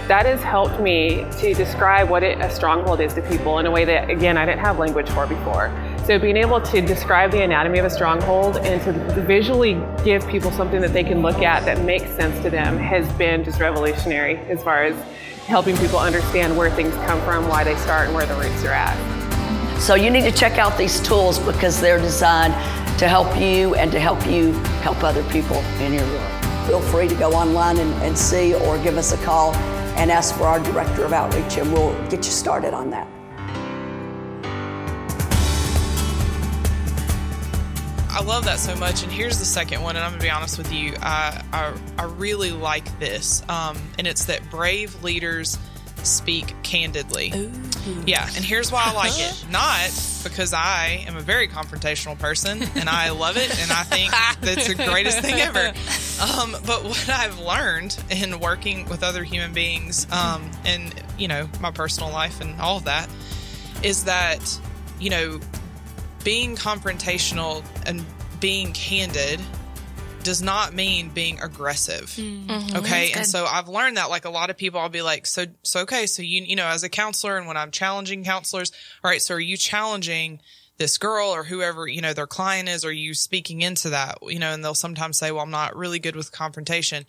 that 0.08 0.26
has 0.26 0.42
helped 0.42 0.80
me 0.80 1.26
to 1.40 1.54
describe 1.54 2.10
what 2.10 2.24
it, 2.24 2.40
a 2.40 2.50
stronghold 2.50 3.00
is 3.02 3.14
to 3.14 3.22
people 3.30 3.60
in 3.60 3.68
a 3.68 3.72
way 3.72 3.86
that, 3.86 4.10
again, 4.10 4.36
I 4.38 4.46
didn't 4.46 4.62
have 4.62 4.80
language 4.80 5.10
for 5.12 5.26
before. 5.28 5.70
So 6.06 6.20
being 6.20 6.36
able 6.36 6.60
to 6.60 6.82
describe 6.82 7.32
the 7.32 7.44
anatomy 7.44 7.80
of 7.80 7.86
a 7.86 7.90
stronghold 7.90 8.58
and 8.58 8.82
to 8.84 9.22
visually 9.22 9.82
give 10.04 10.28
people 10.28 10.52
something 10.52 10.82
that 10.82 10.92
they 10.92 11.04
can 11.04 11.22
look 11.22 11.38
at 11.38 11.64
that 11.64 11.80
makes 11.86 12.10
sense 12.18 12.38
to 12.44 12.50
them 12.50 12.78
has 12.78 13.10
been 13.14 13.42
just 13.42 13.62
revolutionary 13.62 14.36
as 14.50 14.62
far 14.62 14.84
as 14.84 14.98
helping 15.46 15.78
people 15.78 15.98
understand 15.98 16.58
where 16.58 16.70
things 16.70 16.94
come 17.06 17.22
from, 17.22 17.48
why 17.48 17.64
they 17.64 17.78
start, 17.78 18.08
and 18.08 18.16
where 18.16 18.26
the 18.26 18.36
roots 18.36 18.66
are 18.66 18.74
at. 18.74 19.80
So 19.80 19.96
you 19.96 20.10
need 20.10 20.24
to 20.24 20.32
check 20.32 20.58
out 20.58 20.78
these 20.78 21.00
tools 21.00 21.40
because 21.40 21.80
they're 21.80 22.00
designed 22.00 22.54
to 23.00 23.08
help 23.08 23.40
you 23.40 23.74
and 23.76 23.90
to 23.94 24.00
help 24.00 24.26
you 24.28 24.52
help 24.82 25.02
other 25.06 25.24
people 25.30 25.56
in 25.80 25.94
your 25.94 26.06
world. 26.06 26.68
Feel 26.68 26.82
free 26.82 27.08
to 27.08 27.16
go 27.16 27.32
online 27.32 27.78
and, 27.78 27.94
and 28.04 28.18
see 28.18 28.56
or 28.56 28.78
give 28.80 28.98
us 28.98 29.14
a 29.14 29.18
call 29.24 29.56
and 29.96 30.12
ask 30.12 30.36
for 30.36 30.44
our 30.44 30.60
Director 30.60 31.06
of 31.06 31.14
Outreach 31.14 31.58
and 31.58 31.72
we'll 31.72 31.94
get 32.10 32.26
you 32.26 32.32
started 32.32 32.74
on 32.74 32.90
that. 32.90 33.08
I 38.14 38.22
love 38.22 38.46
that 38.46 38.60
so 38.60 38.76
much. 38.76 39.04
And 39.04 39.12
here's 39.12 39.40
the 39.40 39.46
second 39.46 39.82
one, 39.82 39.96
and 39.96 40.06
I'm 40.06 40.12
gonna 40.12 40.24
be 40.24 40.30
honest 40.30 40.58
with 40.58 40.72
you. 40.72 40.94
I 41.02 41.44
I, 41.52 41.74
I 41.98 42.04
really 42.06 42.52
like 42.52 43.00
this, 43.00 43.44
um, 43.50 43.78
and 43.98 44.08
it's 44.08 44.26
that 44.26 44.50
brave 44.50 45.04
leaders 45.04 45.58
speak 46.06 46.54
candidly. 46.64 47.32
Ooh. 47.36 47.52
Yeah, 48.06 48.26
and 48.36 48.46
here's 48.46 48.72
why 48.72 48.84
I 48.86 48.94
like 48.94 49.14
it. 49.16 49.46
Not 49.52 49.90
because 50.24 50.54
I 50.54 51.04
am 51.08 51.18
a 51.18 51.22
very 51.22 51.48
confrontational 51.48 52.18
person 52.18 52.64
and 52.76 52.88
I 52.88 53.10
love 53.10 53.38
it 53.38 53.50
and 53.60 53.72
I 53.72 53.84
think 53.84 54.12
that's 54.42 54.68
the 54.68 54.76
greatest 54.76 55.20
thing 55.20 55.40
ever. 55.40 55.74
Um, 56.22 56.56
but 56.66 56.84
what 56.86 57.10
I've 57.10 57.40
learned 57.40 57.98
in 58.10 58.40
working 58.40 58.88
with 58.88 59.04
other 59.04 59.24
human 59.24 59.52
beings 59.52 60.08
um, 60.12 60.50
and, 60.64 60.94
you 61.18 61.28
know, 61.28 61.50
my 61.60 61.72
personal 61.72 62.12
life 62.12 62.40
and 62.40 62.62
all 62.62 62.78
of 62.78 62.86
that 62.86 63.10
is 63.82 64.06
that, 64.06 64.60
you 65.00 65.10
know, 65.10 65.40
being 66.24 66.56
confrontational 66.56 67.64
and 67.86 68.04
being 68.40 68.74
candid 68.74 69.42
does 70.24 70.42
not 70.42 70.74
mean 70.74 71.10
being 71.10 71.40
aggressive. 71.42 72.06
Mm-hmm. 72.06 72.78
Okay. 72.78 73.12
And 73.14 73.26
so 73.26 73.46
I've 73.46 73.68
learned 73.68 73.98
that 73.98 74.10
like 74.10 74.26
a 74.26 74.30
lot 74.30 74.50
of 74.50 74.58
people, 74.58 74.80
I'll 74.80 74.90
be 74.90 75.02
like, 75.02 75.26
so, 75.26 75.46
so, 75.64 75.82
okay. 75.82 76.06
So 76.06 76.22
you, 76.22 76.44
you 76.44 76.56
know, 76.56 76.66
as 76.66 76.84
a 76.84 76.90
counselor 76.90 77.38
and 77.38 77.48
when 77.48 77.58
I'm 77.58 77.72
challenging 77.72 78.24
counselors, 78.24 78.72
all 79.04 79.12
right. 79.12 79.22
So 79.22 79.36
are 79.36 79.40
you 79.40 79.58
challenging 79.58 80.40
this 80.78 80.98
girl 80.98 81.28
or 81.28 81.44
whoever, 81.44 81.88
you 81.88 82.02
know, 82.02 82.14
their 82.14 82.28
client 82.28 82.70
is? 82.70 82.86
Are 82.86 82.92
you 82.92 83.14
speaking 83.14 83.62
into 83.62 83.90
that? 83.90 84.20
You 84.24 84.40
know, 84.40 84.52
and 84.54 84.64
they'll 84.64 84.74
sometimes 84.74 85.18
say, 85.18 85.32
well, 85.32 85.44
I'm 85.44 85.52
not 85.52 85.76
really 85.76 86.00
good 86.00 86.16
with 86.16 86.32
confrontation. 86.32 87.06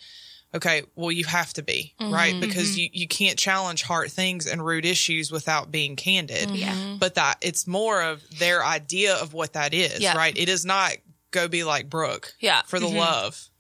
Okay. 0.55 0.83
Well, 0.95 1.11
you 1.11 1.25
have 1.25 1.53
to 1.55 1.63
be, 1.63 1.95
mm-hmm, 2.01 2.15
right? 2.15 2.41
Because 2.41 2.71
mm-hmm. 2.71 2.81
you, 2.81 2.89
you 2.93 3.09
can't 3.09 3.39
challenge 3.39 3.83
hard 3.83 4.11
things 4.11 4.47
and 4.47 4.65
root 4.65 4.85
issues 4.85 5.33
without 5.33 5.73
being 5.73 5.97
candid. 5.97 6.51
Yeah. 6.51 6.97
But 6.99 7.17
that 7.17 7.39
it's 7.41 7.67
more 7.67 8.01
of 8.03 8.23
their 8.39 8.65
idea 8.65 9.17
of 9.17 9.35
what 9.35 9.55
that 9.55 9.75
is, 9.75 10.01
yeah. 10.01 10.17
right? 10.17 10.37
It 10.37 10.49
is 10.49 10.65
not 10.65 10.93
go 11.33 11.49
be 11.49 11.65
like 11.65 11.91
Brooke. 11.91 12.33
Yeah. 12.39 12.63
For 12.63 12.79
the 12.79 12.87
mm-hmm. 12.87 12.99
love. 12.99 13.51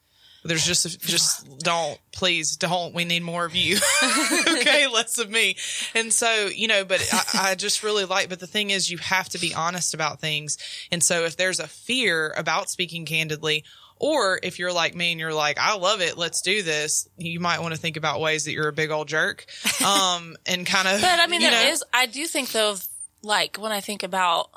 There's 0.47 0.67
just, 0.67 1.01
just 1.01 1.59
don't, 1.61 1.99
please 2.13 2.57
don't. 2.57 2.95
We 2.95 3.07
need 3.07 3.23
more 3.23 3.47
of 3.47 3.57
you. 3.57 3.79
okay. 4.03 4.87
Less 4.87 5.19
of 5.19 5.31
me. 5.31 5.57
And 5.95 6.13
so, 6.13 6.49
you 6.55 6.69
know, 6.69 6.85
but 6.85 7.01
I, 7.11 7.53
I, 7.53 7.55
just 7.55 7.83
really 7.83 8.05
like, 8.05 8.29
but 8.29 8.41
the 8.41 8.47
thing 8.47 8.69
is, 8.69 8.91
you 8.91 8.99
have 8.99 9.31
to 9.31 9.39
be 9.39 9.55
honest 9.55 9.95
about 9.95 10.21
things. 10.21 10.59
And 10.93 11.03
so 11.03 11.25
if 11.25 11.39
there's 11.39 11.61
a 11.61 11.67
fear 11.67 12.35
about 12.37 12.69
speaking 12.69 13.07
candidly, 13.07 13.65
or 14.05 14.39
if 14.43 14.59
you're 14.59 14.71
like 14.71 14.95
me 14.95 15.13
and 15.13 15.19
you're 15.19 15.33
like, 15.33 15.57
I 15.59 15.79
love 15.79 16.03
it, 16.03 16.19
let's 16.19 16.43
do 16.43 16.63
this, 16.63 17.09
you 17.17 17.41
might 17.41 17.61
want 17.61 17.73
to 17.73 17.81
think 17.81 17.97
about 17.97 18.21
ways 18.21 18.45
that 18.45 18.53
you're 18.53 18.69
a 18.69 18.73
big 18.73 18.91
old 18.91 19.09
jerk. 19.09 19.47
Um, 19.85 20.37
and 20.47 20.65
kind 20.65 20.89
of. 20.89 21.01
but 21.03 21.21
I 21.21 21.27
mean, 21.27 21.43
there 21.43 21.51
know, 21.51 21.73
is, 21.73 21.85
I 21.93 22.07
do 22.07 22.27
think 22.27 22.53
though, 22.53 22.77
like 23.23 23.59
when 23.59 23.71
I 23.71 23.81
think 23.81 24.03
about, 24.03 24.49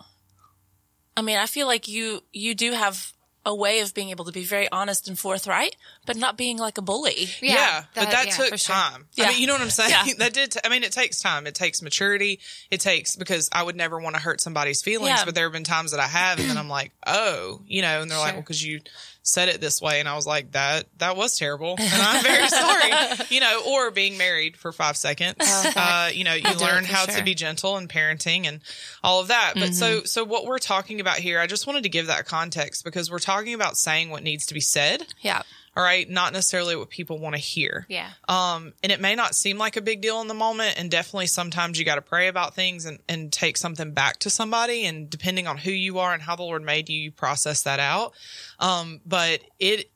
I 1.17 1.21
mean, 1.21 1.37
I 1.37 1.47
feel 1.47 1.67
like 1.67 1.87
you, 1.87 2.21
you 2.31 2.55
do 2.55 2.71
have 2.71 3.11
a 3.47 3.55
way 3.55 3.79
of 3.79 3.93
being 3.93 4.09
able 4.09 4.25
to 4.25 4.31
be 4.31 4.43
very 4.43 4.69
honest 4.71 5.07
and 5.07 5.17
forthright, 5.17 5.77
but 6.05 6.17
not 6.17 6.37
being 6.37 6.57
like 6.57 6.77
a 6.77 6.81
bully. 6.81 7.29
Yeah, 7.41 7.53
yeah 7.53 7.55
that, 7.55 7.87
but 7.95 8.11
that 8.11 8.25
yeah, 8.27 8.31
took 8.33 8.59
time. 8.59 9.07
Yeah. 9.15 9.25
I 9.25 9.29
mean, 9.29 9.41
you 9.41 9.47
know 9.47 9.53
what 9.53 9.61
I'm 9.61 9.69
saying? 9.69 9.91
Yeah. 9.91 10.13
that 10.19 10.33
did. 10.33 10.51
T- 10.51 10.59
I 10.65 10.69
mean, 10.69 10.83
it 10.83 10.91
takes 10.91 11.21
time. 11.21 11.47
It 11.47 11.55
takes 11.55 11.81
maturity. 11.81 12.41
It 12.69 12.81
takes 12.81 13.15
because 13.15 13.49
I 13.53 13.63
would 13.63 13.77
never 13.77 13.99
want 13.99 14.17
to 14.17 14.21
hurt 14.21 14.41
somebody's 14.41 14.81
feelings, 14.81 15.23
but 15.23 15.33
there 15.33 15.45
have 15.45 15.53
been 15.53 15.63
times 15.63 15.91
that 15.91 15.99
I 15.99 16.07
have, 16.07 16.39
and 16.39 16.49
then 16.49 16.57
I'm 16.57 16.69
like, 16.69 16.91
oh, 17.05 17.61
you 17.65 17.81
know, 17.81 18.01
and 18.01 18.11
they're 18.11 18.17
sure. 18.17 18.25
like, 18.25 18.33
well, 18.33 18.41
because 18.41 18.63
you 18.63 18.81
said 19.27 19.49
it 19.49 19.59
this 19.59 19.81
way 19.81 19.99
and 19.99 20.07
I 20.07 20.15
was 20.15 20.25
like 20.25 20.53
that 20.53 20.85
that 20.99 21.17
was 21.17 21.37
terrible. 21.37 21.75
And 21.87 22.01
I'm 22.01 22.23
very 22.23 22.47
sorry. 22.47 23.25
You 23.29 23.41
know 23.41 23.61
or 23.67 23.91
being 23.91 24.17
married 24.17 24.55
for 24.55 24.71
5 24.71 24.95
seconds. 24.95 25.35
Oh, 25.41 25.71
uh, 25.75 26.09
you 26.13 26.23
know 26.23 26.33
you 26.33 26.55
learn 26.55 26.85
how 26.85 27.05
sure. 27.05 27.15
to 27.15 27.23
be 27.23 27.35
gentle 27.35 27.75
and 27.75 27.89
parenting 27.89 28.45
and 28.45 28.61
all 29.03 29.19
of 29.19 29.27
that. 29.27 29.53
But 29.55 29.63
mm-hmm. 29.63 29.73
so 29.73 30.03
so 30.03 30.23
what 30.23 30.45
we're 30.45 30.59
talking 30.59 31.01
about 31.01 31.17
here 31.17 31.39
I 31.39 31.47
just 31.47 31.67
wanted 31.67 31.83
to 31.83 31.89
give 31.89 32.07
that 32.07 32.25
context 32.25 32.85
because 32.85 33.11
we're 33.11 33.19
talking 33.19 33.53
about 33.53 33.77
saying 33.77 34.09
what 34.09 34.23
needs 34.23 34.45
to 34.45 34.53
be 34.53 34.61
said. 34.61 35.05
Yeah 35.21 35.43
all 35.77 35.83
right 35.83 36.09
not 36.09 36.33
necessarily 36.33 36.75
what 36.75 36.89
people 36.89 37.19
want 37.19 37.35
to 37.35 37.41
hear 37.41 37.85
yeah 37.87 38.09
um 38.27 38.73
and 38.81 38.91
it 38.91 38.99
may 38.99 39.13
not 39.13 39.35
seem 39.35 39.57
like 39.57 39.77
a 39.77 39.81
big 39.81 40.01
deal 40.01 40.19
in 40.21 40.27
the 40.27 40.33
moment 40.33 40.73
and 40.79 40.89
definitely 40.89 41.27
sometimes 41.27 41.77
you 41.77 41.85
got 41.85 41.95
to 41.95 42.01
pray 42.01 42.27
about 42.27 42.55
things 42.55 42.85
and 42.85 42.99
and 43.07 43.31
take 43.31 43.55
something 43.55 43.93
back 43.93 44.17
to 44.17 44.29
somebody 44.29 44.85
and 44.85 45.09
depending 45.09 45.45
on 45.45 45.57
who 45.57 45.71
you 45.71 45.99
are 45.99 46.13
and 46.13 46.23
how 46.23 46.35
the 46.35 46.43
lord 46.43 46.63
made 46.63 46.89
you 46.89 46.99
you 46.99 47.11
process 47.11 47.61
that 47.61 47.79
out 47.79 48.13
um 48.59 48.99
but 49.05 49.39
it 49.59 49.91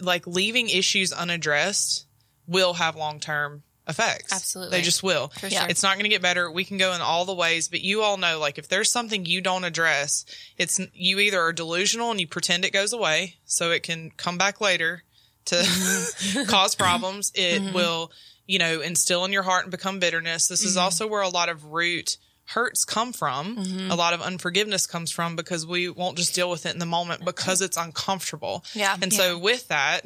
like 0.00 0.26
leaving 0.26 0.68
issues 0.68 1.12
unaddressed 1.12 2.06
will 2.46 2.74
have 2.74 2.94
long 2.94 3.18
term 3.18 3.62
effects. 3.88 4.32
Absolutely. 4.32 4.78
They 4.78 4.82
just 4.82 5.02
will. 5.02 5.28
For 5.28 5.48
sure. 5.48 5.66
It's 5.68 5.82
not 5.82 5.94
going 5.94 6.04
to 6.04 6.10
get 6.10 6.22
better. 6.22 6.50
We 6.50 6.64
can 6.64 6.78
go 6.78 6.92
in 6.92 7.00
all 7.00 7.24
the 7.24 7.34
ways, 7.34 7.68
but 7.68 7.80
you 7.80 8.02
all 8.02 8.16
know, 8.16 8.38
like, 8.38 8.58
if 8.58 8.68
there's 8.68 8.90
something 8.90 9.24
you 9.24 9.40
don't 9.40 9.64
address, 9.64 10.24
it's 10.58 10.80
you 10.92 11.18
either 11.18 11.40
are 11.40 11.52
delusional 11.52 12.10
and 12.10 12.20
you 12.20 12.26
pretend 12.26 12.64
it 12.64 12.72
goes 12.72 12.92
away 12.92 13.36
so 13.44 13.70
it 13.70 13.82
can 13.82 14.10
come 14.16 14.38
back 14.38 14.60
later, 14.60 15.02
to 15.46 15.54
mm-hmm. 15.56 16.48
cause 16.48 16.74
problems. 16.74 17.32
It 17.34 17.62
mm-hmm. 17.62 17.74
will, 17.74 18.12
you 18.46 18.58
know, 18.58 18.80
instill 18.80 19.24
in 19.24 19.32
your 19.32 19.42
heart 19.42 19.64
and 19.64 19.70
become 19.70 19.98
bitterness. 19.98 20.48
This 20.48 20.60
mm-hmm. 20.60 20.68
is 20.68 20.76
also 20.76 21.06
where 21.06 21.22
a 21.22 21.28
lot 21.28 21.48
of 21.48 21.64
root 21.66 22.18
hurts 22.46 22.84
come 22.84 23.12
from. 23.12 23.56
Mm-hmm. 23.56 23.90
A 23.90 23.96
lot 23.96 24.14
of 24.14 24.22
unforgiveness 24.22 24.86
comes 24.86 25.10
from 25.10 25.36
because 25.36 25.66
we 25.66 25.88
won't 25.88 26.16
just 26.16 26.34
deal 26.34 26.48
with 26.48 26.64
it 26.64 26.72
in 26.72 26.78
the 26.78 26.86
moment 26.86 27.24
because 27.24 27.60
it's 27.60 27.76
uncomfortable. 27.76 28.64
Yeah. 28.74 28.96
And 29.00 29.12
yeah. 29.12 29.18
so 29.18 29.38
with 29.38 29.68
that, 29.68 30.02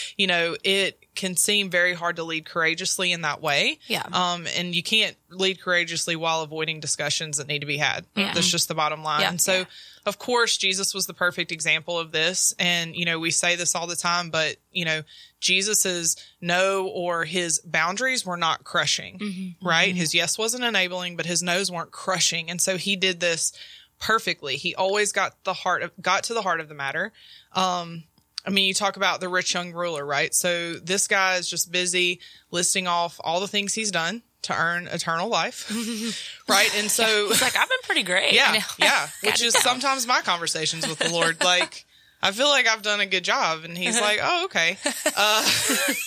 you 0.16 0.26
know, 0.26 0.56
it 0.62 1.05
can 1.16 1.36
seem 1.36 1.70
very 1.70 1.94
hard 1.94 2.16
to 2.16 2.22
lead 2.22 2.44
courageously 2.44 3.10
in 3.10 3.22
that 3.22 3.42
way. 3.42 3.78
Yeah. 3.86 4.06
Um, 4.12 4.46
and 4.56 4.74
you 4.74 4.82
can't 4.82 5.16
lead 5.30 5.60
courageously 5.60 6.14
while 6.14 6.42
avoiding 6.42 6.78
discussions 6.78 7.38
that 7.38 7.48
need 7.48 7.60
to 7.60 7.66
be 7.66 7.78
had. 7.78 8.04
Yeah. 8.14 8.32
That's 8.34 8.50
just 8.50 8.68
the 8.68 8.74
bottom 8.74 9.02
line. 9.02 9.22
Yeah. 9.22 9.30
And 9.30 9.40
so, 9.40 9.52
yeah. 9.52 9.64
of 10.06 10.18
course, 10.18 10.56
Jesus 10.56 10.94
was 10.94 11.06
the 11.06 11.14
perfect 11.14 11.50
example 11.50 11.98
of 11.98 12.12
this. 12.12 12.54
And, 12.58 12.94
you 12.94 13.04
know, 13.04 13.18
we 13.18 13.30
say 13.30 13.56
this 13.56 13.74
all 13.74 13.86
the 13.86 13.96
time, 13.96 14.30
but, 14.30 14.56
you 14.70 14.84
know, 14.84 15.02
Jesus's 15.40 16.16
no 16.40 16.86
or 16.86 17.24
his 17.24 17.60
boundaries 17.60 18.24
were 18.24 18.36
not 18.36 18.62
crushing, 18.62 19.18
mm-hmm. 19.18 19.66
right? 19.66 19.88
Mm-hmm. 19.88 19.98
His 19.98 20.14
yes 20.14 20.38
wasn't 20.38 20.64
enabling, 20.64 21.16
but 21.16 21.26
his 21.26 21.42
no's 21.42 21.70
weren't 21.70 21.90
crushing. 21.90 22.50
And 22.50 22.60
so 22.60 22.76
he 22.76 22.96
did 22.96 23.20
this 23.20 23.52
perfectly. 23.98 24.56
He 24.56 24.74
always 24.74 25.12
got 25.12 25.42
the 25.44 25.54
heart 25.54 25.82
of, 25.82 25.90
got 26.00 26.24
to 26.24 26.34
the 26.34 26.42
heart 26.42 26.60
of 26.60 26.68
the 26.68 26.74
matter. 26.74 27.12
Um, 27.52 28.04
I 28.46 28.50
mean, 28.50 28.66
you 28.66 28.74
talk 28.74 28.96
about 28.96 29.20
the 29.20 29.28
rich 29.28 29.54
young 29.54 29.72
ruler, 29.72 30.06
right? 30.06 30.32
So 30.32 30.74
this 30.74 31.08
guy 31.08 31.36
is 31.36 31.50
just 31.50 31.72
busy 31.72 32.20
listing 32.50 32.86
off 32.86 33.20
all 33.24 33.40
the 33.40 33.48
things 33.48 33.74
he's 33.74 33.90
done 33.90 34.22
to 34.42 34.54
earn 34.56 34.86
eternal 34.86 35.28
life, 35.28 35.68
right? 36.48 36.70
And 36.76 36.88
so 36.90 37.28
he's 37.28 37.42
like, 37.42 37.56
I've 37.56 37.68
been 37.68 37.78
pretty 37.82 38.04
great. 38.04 38.32
Yeah, 38.32 38.62
yeah. 38.78 39.08
Which 39.24 39.42
is 39.42 39.54
sometimes 39.54 40.06
my 40.06 40.20
conversations 40.20 40.86
with 40.86 40.98
the 40.98 41.10
Lord, 41.10 41.42
like. 41.42 41.84
I 42.22 42.32
feel 42.32 42.48
like 42.48 42.66
I've 42.66 42.82
done 42.82 43.00
a 43.00 43.06
good 43.06 43.24
job. 43.24 43.64
And 43.64 43.76
he's 43.76 44.00
like, 44.00 44.18
oh, 44.22 44.44
okay. 44.46 44.78
Uh, 45.18 45.48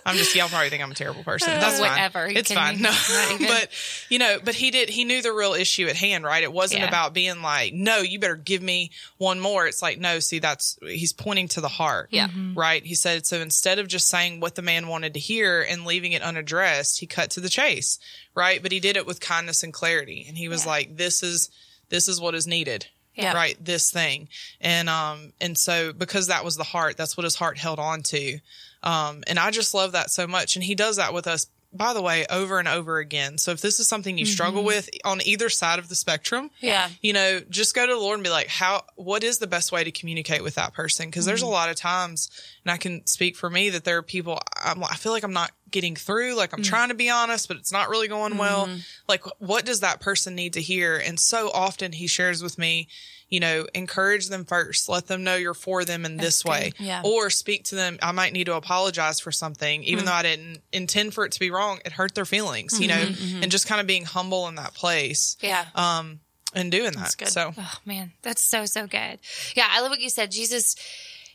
I'm 0.06 0.16
just, 0.16 0.34
y'all 0.34 0.48
probably 0.48 0.70
think 0.70 0.82
I'm 0.82 0.90
a 0.90 0.94
terrible 0.94 1.22
person. 1.22 1.48
That's 1.48 1.78
fine. 1.78 1.90
Whatever. 1.90 2.26
It's 2.26 2.52
fine. 2.52 2.80
No, 2.80 2.90
but 3.38 3.68
you 4.08 4.18
know, 4.18 4.38
but 4.42 4.54
he 4.54 4.70
did, 4.70 4.88
he 4.88 5.04
knew 5.04 5.22
the 5.22 5.32
real 5.32 5.52
issue 5.52 5.86
at 5.86 5.94
hand, 5.94 6.24
right? 6.24 6.42
It 6.42 6.52
wasn't 6.52 6.80
yeah. 6.80 6.88
about 6.88 7.14
being 7.14 7.40
like, 7.40 7.72
no, 7.72 7.98
you 7.98 8.18
better 8.18 8.34
give 8.34 8.62
me 8.62 8.90
one 9.18 9.38
more. 9.38 9.66
It's 9.66 9.82
like, 9.82 10.00
no, 10.00 10.18
see, 10.18 10.40
that's, 10.40 10.78
he's 10.82 11.12
pointing 11.12 11.48
to 11.48 11.60
the 11.60 11.68
heart. 11.68 12.08
Yeah. 12.10 12.28
Mm-hmm. 12.28 12.58
Right. 12.58 12.84
He 12.84 12.94
said, 12.94 13.26
so 13.26 13.40
instead 13.40 13.78
of 13.78 13.86
just 13.86 14.08
saying 14.08 14.40
what 14.40 14.56
the 14.56 14.62
man 14.62 14.88
wanted 14.88 15.14
to 15.14 15.20
hear 15.20 15.62
and 15.62 15.84
leaving 15.84 16.12
it 16.12 16.22
unaddressed, 16.22 16.98
he 16.98 17.06
cut 17.06 17.30
to 17.32 17.40
the 17.40 17.50
chase. 17.50 17.98
Right. 18.34 18.60
But 18.60 18.72
he 18.72 18.80
did 18.80 18.96
it 18.96 19.06
with 19.06 19.20
kindness 19.20 19.62
and 19.62 19.72
clarity. 19.72 20.24
And 20.26 20.36
he 20.36 20.48
was 20.48 20.64
yeah. 20.64 20.70
like, 20.70 20.96
this 20.96 21.22
is, 21.22 21.48
this 21.90 22.08
is 22.08 22.20
what 22.20 22.34
is 22.34 22.46
needed 22.46 22.86
yeah. 23.14 23.32
right 23.32 23.56
this 23.64 23.90
thing 23.90 24.28
and 24.60 24.88
um 24.88 25.32
and 25.40 25.56
so 25.56 25.92
because 25.92 26.28
that 26.28 26.44
was 26.44 26.56
the 26.56 26.64
heart 26.64 26.96
that's 26.96 27.16
what 27.16 27.24
his 27.24 27.34
heart 27.34 27.58
held 27.58 27.78
on 27.78 28.02
to 28.02 28.38
um 28.82 29.22
and 29.26 29.38
i 29.38 29.50
just 29.50 29.74
love 29.74 29.92
that 29.92 30.10
so 30.10 30.26
much 30.26 30.56
and 30.56 30.64
he 30.64 30.74
does 30.74 30.96
that 30.96 31.12
with 31.12 31.26
us 31.26 31.46
by 31.72 31.94
the 31.94 32.02
way, 32.02 32.26
over 32.28 32.58
and 32.58 32.68
over 32.68 32.98
again. 32.98 33.38
So 33.38 33.50
if 33.52 33.60
this 33.60 33.80
is 33.80 33.88
something 33.88 34.18
you 34.18 34.24
mm-hmm. 34.24 34.32
struggle 34.32 34.62
with 34.62 34.90
on 35.04 35.20
either 35.24 35.48
side 35.48 35.78
of 35.78 35.88
the 35.88 35.94
spectrum, 35.94 36.50
yeah, 36.60 36.88
you 37.00 37.12
know, 37.12 37.40
just 37.48 37.74
go 37.74 37.86
to 37.86 37.92
the 37.92 37.98
Lord 37.98 38.16
and 38.16 38.24
be 38.24 38.30
like, 38.30 38.48
how, 38.48 38.82
what 38.96 39.24
is 39.24 39.38
the 39.38 39.46
best 39.46 39.72
way 39.72 39.82
to 39.82 39.90
communicate 39.90 40.42
with 40.42 40.56
that 40.56 40.74
person? 40.74 41.06
because 41.06 41.22
mm-hmm. 41.22 41.28
there's 41.28 41.42
a 41.42 41.46
mm-hmm. 41.46 41.52
lot 41.52 41.70
of 41.70 41.76
times, 41.76 42.30
and 42.64 42.70
I 42.70 42.76
can 42.76 43.06
speak 43.06 43.36
for 43.36 43.48
me 43.48 43.70
that 43.70 43.84
there 43.84 43.96
are 43.96 44.02
people 44.02 44.38
I'm, 44.56 44.84
I 44.84 44.96
feel 44.96 45.12
like 45.12 45.22
I'm 45.22 45.32
not 45.32 45.50
getting 45.72 45.96
through. 45.96 46.34
Like 46.34 46.52
I'm 46.52 46.60
mm. 46.60 46.64
trying 46.64 46.90
to 46.90 46.94
be 46.94 47.10
honest, 47.10 47.48
but 47.48 47.56
it's 47.56 47.72
not 47.72 47.88
really 47.88 48.08
going 48.08 48.38
well. 48.38 48.66
Mm-hmm. 48.66 48.78
Like, 49.08 49.24
what 49.38 49.64
does 49.64 49.80
that 49.80 50.00
person 50.00 50.34
need 50.34 50.52
to 50.54 50.62
hear? 50.62 50.96
And 50.96 51.18
so 51.18 51.50
often 51.52 51.92
he 51.92 52.06
shares 52.06 52.42
with 52.42 52.58
me, 52.58 52.88
you 53.28 53.40
know, 53.40 53.66
encourage 53.74 54.28
them 54.28 54.44
first. 54.44 54.88
Let 54.88 55.06
them 55.06 55.24
know 55.24 55.36
you're 55.36 55.54
for 55.54 55.84
them 55.84 56.04
in 56.04 56.18
this 56.18 56.44
way. 56.44 56.72
Yeah. 56.78 57.02
Or 57.04 57.30
speak 57.30 57.64
to 57.64 57.74
them. 57.74 57.98
I 58.02 58.12
might 58.12 58.32
need 58.32 58.44
to 58.44 58.54
apologize 58.54 59.20
for 59.20 59.32
something, 59.32 59.82
even 59.84 60.04
mm. 60.04 60.06
though 60.08 60.12
I 60.12 60.22
didn't 60.22 60.60
intend 60.72 61.14
for 61.14 61.24
it 61.24 61.32
to 61.32 61.40
be 61.40 61.50
wrong. 61.50 61.80
It 61.84 61.92
hurt 61.92 62.14
their 62.14 62.26
feelings, 62.26 62.78
you 62.78 62.88
mm-hmm. 62.88 63.00
know, 63.00 63.06
mm-hmm. 63.06 63.42
and 63.42 63.50
just 63.50 63.66
kind 63.66 63.80
of 63.80 63.86
being 63.86 64.04
humble 64.04 64.48
in 64.48 64.56
that 64.56 64.74
place 64.74 65.36
Yeah. 65.40 65.64
um, 65.74 66.20
and 66.54 66.70
doing 66.70 66.92
that. 66.92 67.16
good. 67.16 67.28
So, 67.28 67.54
Oh 67.56 67.78
man, 67.86 68.12
that's 68.22 68.42
so 68.42 68.66
so 68.66 68.86
good. 68.86 69.18
Yeah, 69.54 69.66
I 69.70 69.80
love 69.80 69.90
what 69.90 70.00
you 70.00 70.10
said. 70.10 70.30
Jesus, 70.30 70.76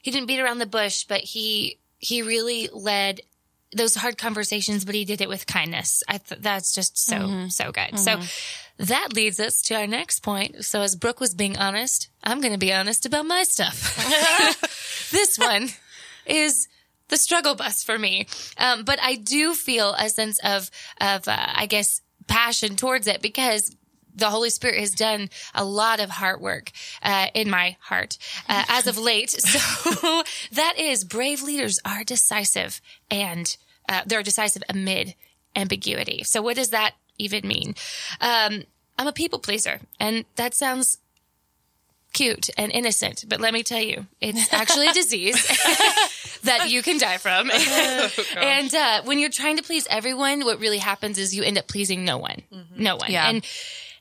he 0.02 0.12
didn't 0.12 0.28
beat 0.28 0.40
around 0.40 0.60
the 0.60 0.68
bush, 0.68 1.04
but 1.04 1.22
he 1.22 1.80
he 2.00 2.22
really 2.22 2.70
led 2.72 3.22
those 3.76 3.96
hard 3.96 4.18
conversations, 4.18 4.86
but 4.86 4.96
he 4.96 5.06
did 5.06 5.22
it 5.22 5.30
with 5.30 5.46
kindness. 5.46 6.04
I 6.08 6.18
th- 6.20 6.42
that's 6.42 6.74
just 6.74 6.98
so 6.98 7.48
so 7.50 7.72
good. 7.72 8.00
So 8.00 8.20
that 8.78 9.14
leads 9.14 9.40
us 9.40 9.62
to 9.64 9.76
our 9.76 9.88
next 9.88 10.20
point. 10.22 10.64
So 10.64 10.82
as 10.82 10.96
Brooke 10.96 11.20
was 11.20 11.34
being 11.34 11.58
honest, 11.58 12.10
I'm 12.24 12.42
going 12.42 12.54
to 12.54 12.60
be 12.60 12.74
honest 12.74 13.06
about 13.06 13.26
my 13.26 13.44
stuff. 13.44 13.96
this 15.12 15.38
one 15.38 15.70
is 16.26 16.68
the 17.10 17.18
struggle 17.18 17.56
bus 17.56 17.84
for 17.84 17.98
me. 17.98 18.28
Um, 18.58 18.84
but 18.84 19.00
I 19.02 19.16
do 19.16 19.54
feel 19.54 19.94
a 19.94 20.10
sense 20.10 20.40
of, 20.44 20.70
of, 21.02 21.28
uh, 21.28 21.36
I 21.56 21.66
guess, 21.66 22.02
passion 22.28 22.76
towards 22.76 23.08
it 23.08 23.22
because 23.22 23.76
the 24.18 24.30
Holy 24.30 24.50
Spirit 24.50 24.80
has 24.80 24.92
done 24.92 25.30
a 25.54 25.64
lot 25.64 26.00
of 26.00 26.10
heart 26.10 26.42
work 26.42 26.72
uh, 27.02 27.28
in 27.34 27.50
my 27.50 27.78
heart 27.80 28.18
uh, 28.50 28.64
as 28.68 28.88
of 28.88 28.98
late. 28.98 29.36
So 29.48 30.24
that 30.52 30.74
is 30.78 31.04
brave 31.04 31.42
leaders 31.42 31.80
are 31.86 32.04
decisive 32.04 32.82
and 33.10 33.56
uh, 33.88 34.02
they're 34.06 34.24
decisive 34.24 34.64
amid 34.70 35.16
ambiguity. 35.56 36.24
So 36.24 36.42
what 36.42 36.56
does 36.56 36.70
that 36.70 36.96
even 37.18 37.48
mean? 37.48 37.76
Um, 38.20 38.64
I'm 38.98 39.08
a 39.08 39.14
people 39.14 39.40
pleaser, 39.40 39.80
and 40.00 40.26
that 40.36 40.54
sounds 40.54 40.98
cute 42.14 42.50
and 42.58 42.72
innocent, 42.72 43.26
but 43.28 43.40
let 43.40 43.54
me 43.54 43.64
tell 43.64 43.82
you, 43.82 44.08
it's 44.20 44.52
actually 44.52 44.88
a 44.88 44.94
disease 44.94 45.36
that 46.44 46.70
you 46.70 46.82
can 46.82 46.98
die 46.98 47.18
from. 47.18 47.52
and 48.38 48.74
uh, 48.74 49.02
when 49.04 49.20
you're 49.20 49.30
trying 49.30 49.58
to 49.58 49.64
please 49.64 49.86
everyone, 49.90 50.44
what 50.44 50.60
really 50.60 50.80
happens 50.80 51.18
is 51.18 51.36
you 51.36 51.44
end 51.44 51.58
up 51.58 51.68
pleasing 51.68 52.06
no 52.06 52.18
one, 52.18 52.42
no 52.76 52.96
one. 52.96 53.12
Yeah. 53.12 53.30
And 53.30 53.46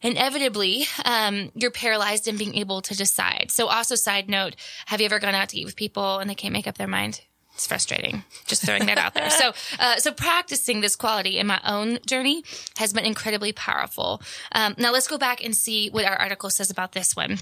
inevitably, 0.06 0.86
um, 1.04 1.50
you're 1.54 1.70
paralyzed 1.70 2.28
in 2.28 2.36
being 2.36 2.54
able 2.54 2.80
to 2.82 2.96
decide. 2.96 3.50
So, 3.50 3.66
also, 3.68 3.94
side 3.94 4.28
note: 4.28 4.56
Have 4.86 5.00
you 5.00 5.06
ever 5.06 5.18
gone 5.18 5.34
out 5.34 5.50
to 5.50 5.58
eat 5.58 5.64
with 5.64 5.76
people 5.76 6.18
and 6.18 6.30
they 6.30 6.34
can't 6.34 6.52
make 6.52 6.66
up 6.66 6.78
their 6.78 6.86
mind? 6.86 7.22
It's 7.54 7.66
frustrating. 7.66 8.22
Just 8.46 8.66
throwing 8.66 8.84
that 8.84 8.98
out 8.98 9.14
there. 9.14 9.30
So, 9.30 9.52
uh, 9.78 9.96
so 9.96 10.12
practicing 10.12 10.82
this 10.82 10.94
quality 10.94 11.38
in 11.38 11.46
my 11.46 11.58
own 11.64 11.98
journey 12.06 12.44
has 12.76 12.92
been 12.92 13.06
incredibly 13.06 13.52
powerful. 13.52 14.20
Um, 14.52 14.74
now 14.76 14.92
let's 14.92 15.08
go 15.08 15.16
back 15.16 15.42
and 15.42 15.56
see 15.56 15.88
what 15.88 16.04
our 16.04 16.16
article 16.16 16.50
says 16.50 16.70
about 16.70 16.92
this 16.92 17.16
one 17.16 17.38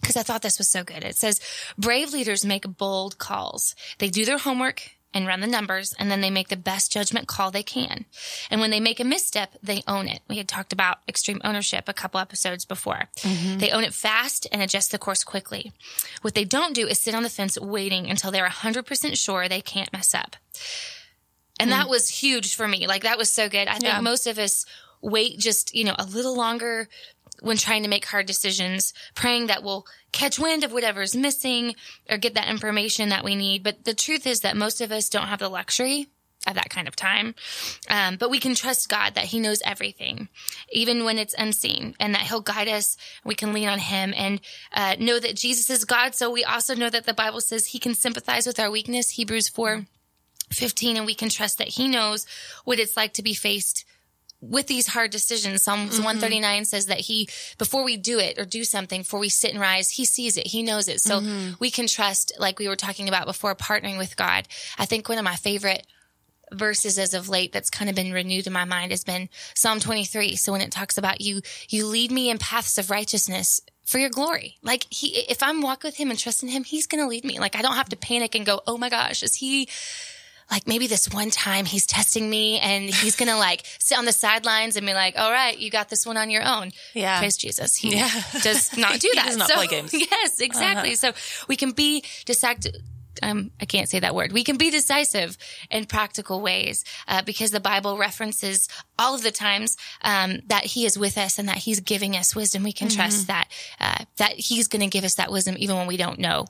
because 0.00 0.16
I 0.16 0.22
thought 0.22 0.42
this 0.42 0.58
was 0.58 0.68
so 0.68 0.84
good. 0.84 1.02
It 1.02 1.16
says 1.16 1.40
brave 1.76 2.12
leaders 2.12 2.44
make 2.44 2.64
bold 2.78 3.18
calls. 3.18 3.74
They 3.98 4.08
do 4.08 4.24
their 4.24 4.38
homework 4.38 4.90
and 5.16 5.26
run 5.26 5.40
the 5.40 5.46
numbers, 5.46 5.94
and 5.98 6.10
then 6.10 6.20
they 6.20 6.28
make 6.28 6.48
the 6.48 6.56
best 6.56 6.92
judgment 6.92 7.26
call 7.26 7.50
they 7.50 7.62
can. 7.62 8.04
And 8.50 8.60
when 8.60 8.70
they 8.70 8.80
make 8.80 9.00
a 9.00 9.04
misstep, 9.04 9.54
they 9.62 9.82
own 9.88 10.08
it. 10.08 10.20
We 10.28 10.36
had 10.36 10.46
talked 10.46 10.74
about 10.74 10.98
extreme 11.08 11.40
ownership 11.42 11.88
a 11.88 11.94
couple 11.94 12.20
episodes 12.20 12.66
before. 12.66 13.08
Mm-hmm. 13.20 13.58
They 13.58 13.70
own 13.70 13.82
it 13.82 13.94
fast 13.94 14.46
and 14.52 14.60
adjust 14.60 14.92
the 14.92 14.98
course 14.98 15.24
quickly. 15.24 15.72
What 16.20 16.34
they 16.34 16.44
don't 16.44 16.74
do 16.74 16.86
is 16.86 16.98
sit 16.98 17.14
on 17.14 17.22
the 17.22 17.30
fence 17.30 17.58
waiting 17.58 18.10
until 18.10 18.30
they're 18.30 18.46
100% 18.46 19.16
sure 19.16 19.48
they 19.48 19.62
can't 19.62 19.92
mess 19.92 20.14
up. 20.14 20.36
And 21.58 21.72
that 21.72 21.86
mm. 21.86 21.90
was 21.90 22.10
huge 22.10 22.54
for 22.54 22.68
me. 22.68 22.86
Like 22.86 23.02
that 23.04 23.16
was 23.16 23.32
so 23.32 23.48
good. 23.48 23.68
I 23.68 23.78
think 23.78 23.84
Yeah. 23.84 24.00
most 24.00 24.26
of 24.26 24.38
us 24.38 24.66
wait 25.00 25.38
just, 25.38 25.74
you 25.74 25.84
know, 25.84 25.94
a 25.98 26.04
little 26.04 26.36
longer 26.36 26.88
when 27.40 27.56
trying 27.56 27.82
to 27.82 27.88
make 27.88 28.04
hard 28.06 28.26
decisions, 28.26 28.92
praying 29.14 29.46
that 29.46 29.62
we'll 29.62 29.86
catch 30.12 30.38
wind 30.38 30.64
of 30.64 30.72
whatever's 30.72 31.16
missing 31.16 31.74
or 32.08 32.18
get 32.18 32.34
that 32.34 32.48
information 32.48 33.08
that 33.10 33.24
we 33.24 33.36
need. 33.36 33.62
But 33.62 33.84
the 33.84 33.94
truth 33.94 34.26
is 34.26 34.40
that 34.40 34.56
most 34.56 34.80
of 34.80 34.92
us 34.92 35.08
don't 35.08 35.28
have 35.28 35.40
the 35.40 35.48
luxury 35.48 36.08
of 36.46 36.54
that 36.54 36.70
kind 36.70 36.88
of 36.88 36.96
time. 36.96 37.34
Um, 37.88 38.16
but 38.16 38.30
we 38.30 38.38
can 38.38 38.54
trust 38.54 38.88
God 38.88 39.14
that 39.14 39.24
He 39.24 39.40
knows 39.40 39.62
everything, 39.64 40.28
even 40.70 41.04
when 41.04 41.18
it's 41.18 41.34
unseen, 41.34 41.94
and 41.98 42.14
that 42.14 42.22
He'll 42.22 42.40
guide 42.40 42.68
us. 42.68 42.96
We 43.24 43.34
can 43.34 43.52
lean 43.52 43.68
on 43.68 43.78
Him 43.78 44.14
and 44.16 44.40
uh, 44.72 44.96
know 44.98 45.18
that 45.18 45.36
Jesus 45.36 45.70
is 45.70 45.84
God. 45.84 46.14
So 46.14 46.30
we 46.30 46.44
also 46.44 46.74
know 46.74 46.90
that 46.90 47.06
the 47.06 47.14
Bible 47.14 47.40
says 47.40 47.66
He 47.66 47.78
can 47.78 47.94
sympathize 47.94 48.46
with 48.46 48.60
our 48.60 48.70
weakness. 48.70 49.10
Hebrews 49.10 49.48
4 49.48 49.86
15, 50.52 50.96
and 50.96 51.06
we 51.06 51.14
can 51.14 51.28
trust 51.28 51.58
that 51.58 51.68
He 51.68 51.88
knows 51.88 52.26
what 52.64 52.78
it's 52.78 52.96
like 52.96 53.12
to 53.14 53.22
be 53.22 53.34
faced 53.34 53.84
with 54.40 54.66
these 54.66 54.88
hard 54.88 55.10
decisions. 55.10 55.62
Psalms 55.62 55.94
mm-hmm. 55.94 56.04
139 56.04 56.64
says 56.64 56.86
that 56.86 57.00
he, 57.00 57.28
before 57.58 57.84
we 57.84 57.96
do 57.96 58.18
it 58.18 58.38
or 58.38 58.44
do 58.44 58.64
something, 58.64 59.02
before 59.02 59.20
we 59.20 59.28
sit 59.28 59.52
and 59.52 59.60
rise, 59.60 59.90
he 59.90 60.04
sees 60.04 60.36
it. 60.36 60.46
He 60.48 60.62
knows 60.62 60.88
it. 60.88 61.00
So 61.00 61.20
mm-hmm. 61.20 61.54
we 61.58 61.70
can 61.70 61.86
trust, 61.86 62.32
like 62.38 62.58
we 62.58 62.68
were 62.68 62.76
talking 62.76 63.08
about 63.08 63.26
before, 63.26 63.54
partnering 63.54 63.98
with 63.98 64.16
God. 64.16 64.46
I 64.78 64.86
think 64.86 65.08
one 65.08 65.18
of 65.18 65.24
my 65.24 65.36
favorite 65.36 65.86
verses 66.52 66.98
as 66.98 67.14
of 67.14 67.28
late 67.28 67.52
that's 67.52 67.70
kind 67.70 67.88
of 67.88 67.96
been 67.96 68.12
renewed 68.12 68.46
in 68.46 68.52
my 68.52 68.64
mind 68.64 68.92
has 68.92 69.04
been 69.04 69.28
Psalm 69.54 69.80
23. 69.80 70.36
So 70.36 70.52
when 70.52 70.60
it 70.60 70.70
talks 70.70 70.98
about 70.98 71.20
you, 71.20 71.40
you 71.68 71.86
lead 71.86 72.10
me 72.10 72.30
in 72.30 72.38
paths 72.38 72.78
of 72.78 72.90
righteousness 72.90 73.60
for 73.84 73.98
your 73.98 74.10
glory. 74.10 74.56
Like 74.62 74.86
he, 74.90 75.08
if 75.28 75.42
I'm 75.42 75.62
walk 75.62 75.82
with 75.82 75.96
him 75.96 76.10
and 76.10 76.18
trust 76.18 76.42
in 76.42 76.48
him, 76.48 76.64
he's 76.64 76.86
going 76.86 77.02
to 77.02 77.08
lead 77.08 77.24
me. 77.24 77.38
Like 77.38 77.56
I 77.56 77.62
don't 77.62 77.76
have 77.76 77.88
to 77.88 77.96
panic 77.96 78.34
and 78.34 78.46
go, 78.46 78.60
Oh 78.66 78.78
my 78.78 78.88
gosh, 78.88 79.22
is 79.22 79.36
he, 79.36 79.68
like 80.50 80.66
maybe 80.68 80.86
this 80.86 81.08
one 81.08 81.30
time 81.30 81.64
he's 81.64 81.86
testing 81.86 82.28
me 82.30 82.58
and 82.60 82.84
he's 82.88 83.16
gonna 83.16 83.36
like 83.48 83.64
sit 83.78 83.98
on 83.98 84.04
the 84.04 84.12
sidelines 84.12 84.76
and 84.76 84.86
be 84.86 84.94
like, 84.94 85.18
"All 85.18 85.30
right, 85.30 85.58
you 85.58 85.70
got 85.70 85.88
this 85.88 86.06
one 86.06 86.16
on 86.16 86.30
your 86.30 86.42
own." 86.44 86.70
Yeah. 86.94 87.18
praise 87.18 87.36
Jesus. 87.36 87.76
He 87.76 87.96
Yeah. 87.96 88.10
does 88.42 88.76
not 88.76 89.00
do 89.00 89.10
that. 89.14 89.24
He 89.24 89.28
does 89.30 89.36
not 89.36 89.48
So- 89.48 89.54
play 89.56 89.66
games. 89.66 89.92
Yes, 90.10 90.40
exactly. 90.40 90.94
So 90.94 91.12
we 91.48 91.56
can 91.56 91.72
be 91.72 92.04
decisive. 92.24 92.74
Um, 93.22 93.50
I 93.58 93.64
can't 93.64 93.88
say 93.88 93.98
that 94.00 94.14
word. 94.14 94.30
We 94.30 94.44
can 94.44 94.58
be 94.58 94.70
decisive 94.70 95.38
in 95.70 95.86
practical 95.86 96.42
ways 96.42 96.84
uh, 97.08 97.22
because 97.22 97.50
the 97.50 97.60
Bible 97.60 97.96
references 97.96 98.68
all 98.98 99.14
of 99.14 99.22
the 99.22 99.30
times 99.30 99.78
um, 100.02 100.42
that 100.48 100.64
He 100.66 100.84
is 100.84 100.98
with 100.98 101.16
us 101.16 101.38
and 101.38 101.48
that 101.48 101.56
He's 101.56 101.80
giving 101.80 102.14
us 102.14 102.36
wisdom. 102.36 102.62
We 102.62 102.72
can 102.72 102.90
trust 102.90 103.28
that 103.28 103.48
uh, 103.80 104.04
that 104.18 104.32
He's 104.32 104.68
going 104.68 104.82
to 104.82 104.88
give 104.88 105.02
us 105.02 105.14
that 105.14 105.32
wisdom 105.32 105.54
even 105.58 105.76
when 105.76 105.86
we 105.86 105.96
don't 105.96 106.18
know 106.18 106.44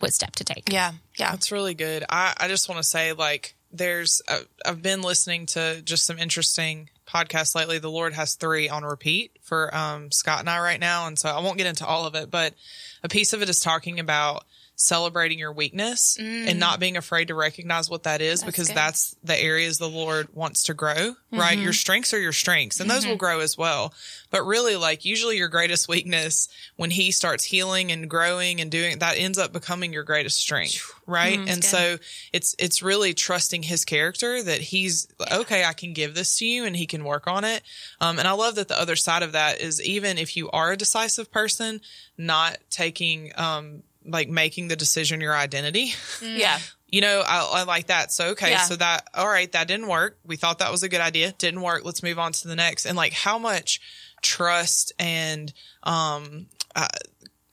what 0.00 0.12
step 0.12 0.32
to 0.36 0.44
take. 0.44 0.72
Yeah. 0.72 0.92
Yeah. 1.16 1.30
That's 1.30 1.52
really 1.52 1.74
good. 1.74 2.04
I, 2.08 2.34
I 2.36 2.48
just 2.48 2.68
want 2.68 2.78
to 2.78 2.88
say, 2.88 3.12
like, 3.12 3.54
there's, 3.72 4.20
uh, 4.26 4.40
I've 4.66 4.82
been 4.82 5.02
listening 5.02 5.46
to 5.46 5.80
just 5.82 6.04
some 6.04 6.18
interesting 6.18 6.90
podcasts 7.06 7.54
lately. 7.54 7.78
The 7.78 7.90
Lord 7.90 8.14
has 8.14 8.34
three 8.34 8.68
on 8.68 8.84
repeat 8.84 9.36
for 9.42 9.74
um, 9.74 10.10
Scott 10.10 10.40
and 10.40 10.50
I 10.50 10.60
right 10.60 10.80
now. 10.80 11.06
And 11.06 11.18
so 11.18 11.28
I 11.28 11.40
won't 11.40 11.58
get 11.58 11.66
into 11.66 11.86
all 11.86 12.06
of 12.06 12.14
it, 12.14 12.30
but 12.30 12.54
a 13.02 13.08
piece 13.08 13.32
of 13.32 13.42
it 13.42 13.48
is 13.48 13.60
talking 13.60 14.00
about 14.00 14.44
celebrating 14.80 15.38
your 15.38 15.52
weakness 15.52 16.16
and 16.18 16.58
not 16.58 16.80
being 16.80 16.96
afraid 16.96 17.28
to 17.28 17.34
recognize 17.34 17.90
what 17.90 18.04
that 18.04 18.22
is 18.22 18.42
because 18.42 18.68
good. 18.68 18.76
that's 18.76 19.14
the 19.22 19.38
areas 19.38 19.76
the 19.76 19.88
Lord 19.88 20.28
wants 20.32 20.62
to 20.64 20.74
grow, 20.74 21.16
right? 21.30 21.58
Your 21.58 21.74
strengths 21.74 22.14
are 22.14 22.18
your 22.18 22.32
strengths 22.32 22.80
and 22.80 22.88
those 22.88 23.06
will 23.06 23.16
grow 23.16 23.40
as 23.40 23.58
well. 23.58 23.92
But 24.30 24.44
really, 24.46 24.76
like, 24.76 25.04
usually 25.04 25.36
your 25.36 25.48
greatest 25.48 25.86
weakness 25.86 26.48
when 26.76 26.90
He 26.90 27.10
starts 27.10 27.44
healing 27.44 27.92
and 27.92 28.08
growing 28.08 28.60
and 28.60 28.70
doing 28.70 28.98
that 29.00 29.18
ends 29.18 29.38
up 29.38 29.52
becoming 29.52 29.92
your 29.92 30.02
greatest 30.04 30.38
strength, 30.38 30.80
right? 31.06 31.38
and 31.48 31.62
so 31.62 31.98
it's, 32.32 32.54
it's 32.58 32.82
really 32.82 33.12
trusting 33.12 33.64
His 33.64 33.84
character 33.84 34.42
that 34.42 34.60
He's 34.62 35.08
okay, 35.30 35.62
I 35.62 35.74
can 35.74 35.92
give 35.92 36.14
this 36.14 36.38
to 36.38 36.46
you 36.46 36.64
and 36.64 36.74
He 36.74 36.86
can 36.86 37.04
work 37.04 37.26
on 37.26 37.44
it. 37.44 37.62
Um, 38.00 38.18
and 38.18 38.26
I 38.26 38.32
love 38.32 38.54
that 38.54 38.68
the 38.68 38.80
other 38.80 38.96
side 38.96 39.22
of 39.22 39.32
that 39.32 39.60
is 39.60 39.82
even 39.82 40.16
if 40.16 40.38
you 40.38 40.48
are 40.50 40.72
a 40.72 40.76
decisive 40.76 41.30
person, 41.30 41.82
not 42.16 42.56
taking, 42.70 43.32
um, 43.36 43.82
like 44.10 44.28
making 44.28 44.68
the 44.68 44.76
decision 44.76 45.20
your 45.20 45.34
identity. 45.34 45.92
Yeah. 46.22 46.58
You 46.88 47.00
know, 47.00 47.22
I, 47.24 47.60
I 47.60 47.62
like 47.62 47.86
that. 47.86 48.10
So, 48.12 48.30
okay. 48.30 48.50
Yeah. 48.50 48.62
So 48.62 48.76
that, 48.76 49.08
all 49.14 49.28
right, 49.28 49.50
that 49.52 49.68
didn't 49.68 49.86
work. 49.86 50.18
We 50.24 50.36
thought 50.36 50.58
that 50.58 50.72
was 50.72 50.82
a 50.82 50.88
good 50.88 51.00
idea. 51.00 51.32
Didn't 51.38 51.60
work. 51.60 51.84
Let's 51.84 52.02
move 52.02 52.18
on 52.18 52.32
to 52.32 52.48
the 52.48 52.56
next. 52.56 52.84
And 52.84 52.96
like 52.96 53.12
how 53.12 53.38
much 53.38 53.80
trust 54.22 54.92
and, 54.98 55.52
um, 55.84 56.46
uh, 56.74 56.88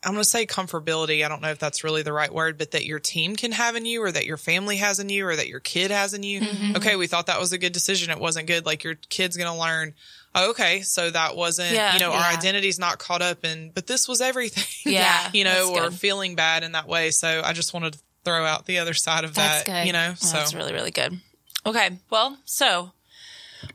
I'm 0.04 0.14
going 0.14 0.24
to 0.24 0.30
say 0.30 0.46
comfortability. 0.46 1.26
I 1.26 1.28
don't 1.28 1.42
know 1.42 1.50
if 1.50 1.60
that's 1.60 1.84
really 1.84 2.02
the 2.02 2.14
right 2.14 2.34
word, 2.34 2.58
but 2.58 2.72
that 2.72 2.86
your 2.86 3.00
team 3.00 3.36
can 3.36 3.52
have 3.52 3.76
in 3.76 3.86
you 3.86 4.02
or 4.04 4.12
that 4.12 4.26
your 4.26 4.38
family 4.38 4.78
has 4.78 5.00
in 5.00 5.10
you 5.10 5.28
or 5.28 5.36
that 5.36 5.48
your 5.48 5.60
kid 5.60 5.92
has 5.92 6.14
in 6.14 6.24
you. 6.24 6.42
Okay. 6.76 6.96
We 6.96 7.08
thought 7.08 7.26
that 7.26 7.40
was 7.40 7.52
a 7.52 7.58
good 7.58 7.74
decision. 7.74 8.12
It 8.12 8.20
wasn't 8.20 8.48
good. 8.48 8.66
Like 8.66 8.84
your 8.84 8.96
kid's 8.96 9.38
going 9.38 9.52
to 9.52 9.60
learn. 9.60 9.96
Okay. 10.38 10.82
So 10.82 11.10
that 11.12 11.36
wasn't, 11.36 11.74
Yeah, 11.74 11.94
you 11.94 12.00
know, 12.00 12.12
our 12.12 12.32
yeah. 12.32 12.38
identity's 12.38 12.80
not 12.80 13.00
caught 13.00 13.22
up 13.22 13.44
in, 13.44 13.72
but 13.74 13.88
this 13.88 14.08
was 14.08 14.22
everything. 14.22 14.64
Yeah, 14.92 15.30
you 15.34 15.44
know, 15.44 15.74
or 15.74 15.90
good. 15.90 15.94
feeling 15.96 16.36
bad 16.36 16.64
in 16.64 16.72
that 16.74 16.88
way. 16.88 17.12
So 17.12 17.42
I 17.44 17.54
just 17.54 17.74
wanted 17.74 17.94
to 17.94 18.00
throw 18.24 18.46
out 18.46 18.66
the 18.66 18.80
other 18.80 18.94
side 18.94 19.24
of 19.24 19.34
That's 19.34 19.64
that, 19.64 19.82
good. 19.84 19.88
you 19.88 19.94
know, 19.94 20.14
so 20.16 20.38
That's 20.38 20.54
really, 20.54 20.74
really 20.74 20.92
good. 20.92 21.20
Okay. 21.66 22.00
Well, 22.10 22.38
so 22.46 22.92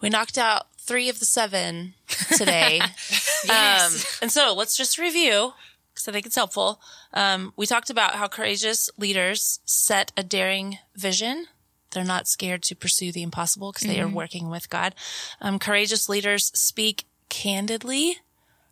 we 0.01 0.09
knocked 0.09 0.38
out 0.38 0.66
three 0.79 1.09
of 1.09 1.18
the 1.20 1.25
seven 1.27 1.94
today. 2.37 2.81
um, 3.48 3.92
and 4.20 4.31
so 4.31 4.55
let's 4.55 4.77
just 4.77 4.98
review 4.98 5.53
because 5.92 6.09
I 6.09 6.12
think 6.12 6.27
it's 6.27 6.37
helpful. 6.37 6.81
Um, 7.12 7.53
we 7.57 7.66
talked 7.66 7.90
about 7.90 8.14
how 8.14 8.27
courageous 8.29 8.88
leaders 8.96 9.61
set 9.66 10.12
a 10.16 10.22
daring 10.22 10.79
vision 10.96 11.46
they're 11.92 12.05
not 12.05 12.26
scared 12.28 12.62
to 12.64 12.74
pursue 12.74 13.12
the 13.12 13.22
impossible 13.22 13.72
because 13.72 13.87
they 13.87 14.00
are 14.00 14.09
working 14.09 14.48
with 14.50 14.68
God. 14.70 14.94
Um, 15.40 15.59
courageous 15.59 16.09
leaders 16.09 16.50
speak 16.59 17.05
candidly 17.28 18.16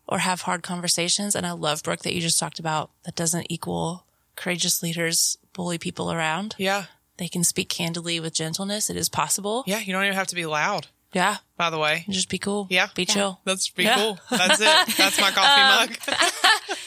or 0.06 0.18
have 0.18 0.42
hard 0.42 0.62
conversations. 0.62 1.35
And 1.37 1.46
I 1.46 1.52
love 1.52 1.83
Brooke 1.83 2.00
that 2.00 2.14
you 2.14 2.20
just 2.20 2.38
talked 2.38 2.59
about. 2.59 2.90
That 3.04 3.14
doesn't 3.14 3.46
equal 3.50 4.04
courageous 4.37 4.83
leaders 4.83 5.38
bully 5.52 5.78
people 5.78 6.12
around. 6.12 6.54
Yeah. 6.59 6.87
They 7.18 7.28
can 7.28 7.44
speak 7.44 7.68
candidly 7.68 8.18
with 8.20 8.33
gentleness. 8.35 8.90
It 8.90 8.96
is 8.96 9.09
possible. 9.09 9.62
Yeah. 9.66 9.78
You 9.78 9.92
don't 9.92 10.04
even 10.04 10.16
have 10.16 10.26
to 10.28 10.35
be 10.35 10.46
loud, 10.46 10.87
Yeah. 11.12 11.37
by 11.59 11.68
the 11.70 11.78
way. 11.78 12.06
Just 12.09 12.28
be 12.30 12.38
cool. 12.38 12.66
Yeah. 12.70 12.88
Be 12.94 13.04
chill. 13.04 13.40
That's 13.44 13.68
pretty 13.68 13.88
Yeah. 13.88 13.96
cool. 13.96 14.18
That's 14.30 14.61
it. 14.61 14.96
That's 14.96 15.20
my 15.20 15.30
coffee 15.35 15.87
mug. 15.87 15.98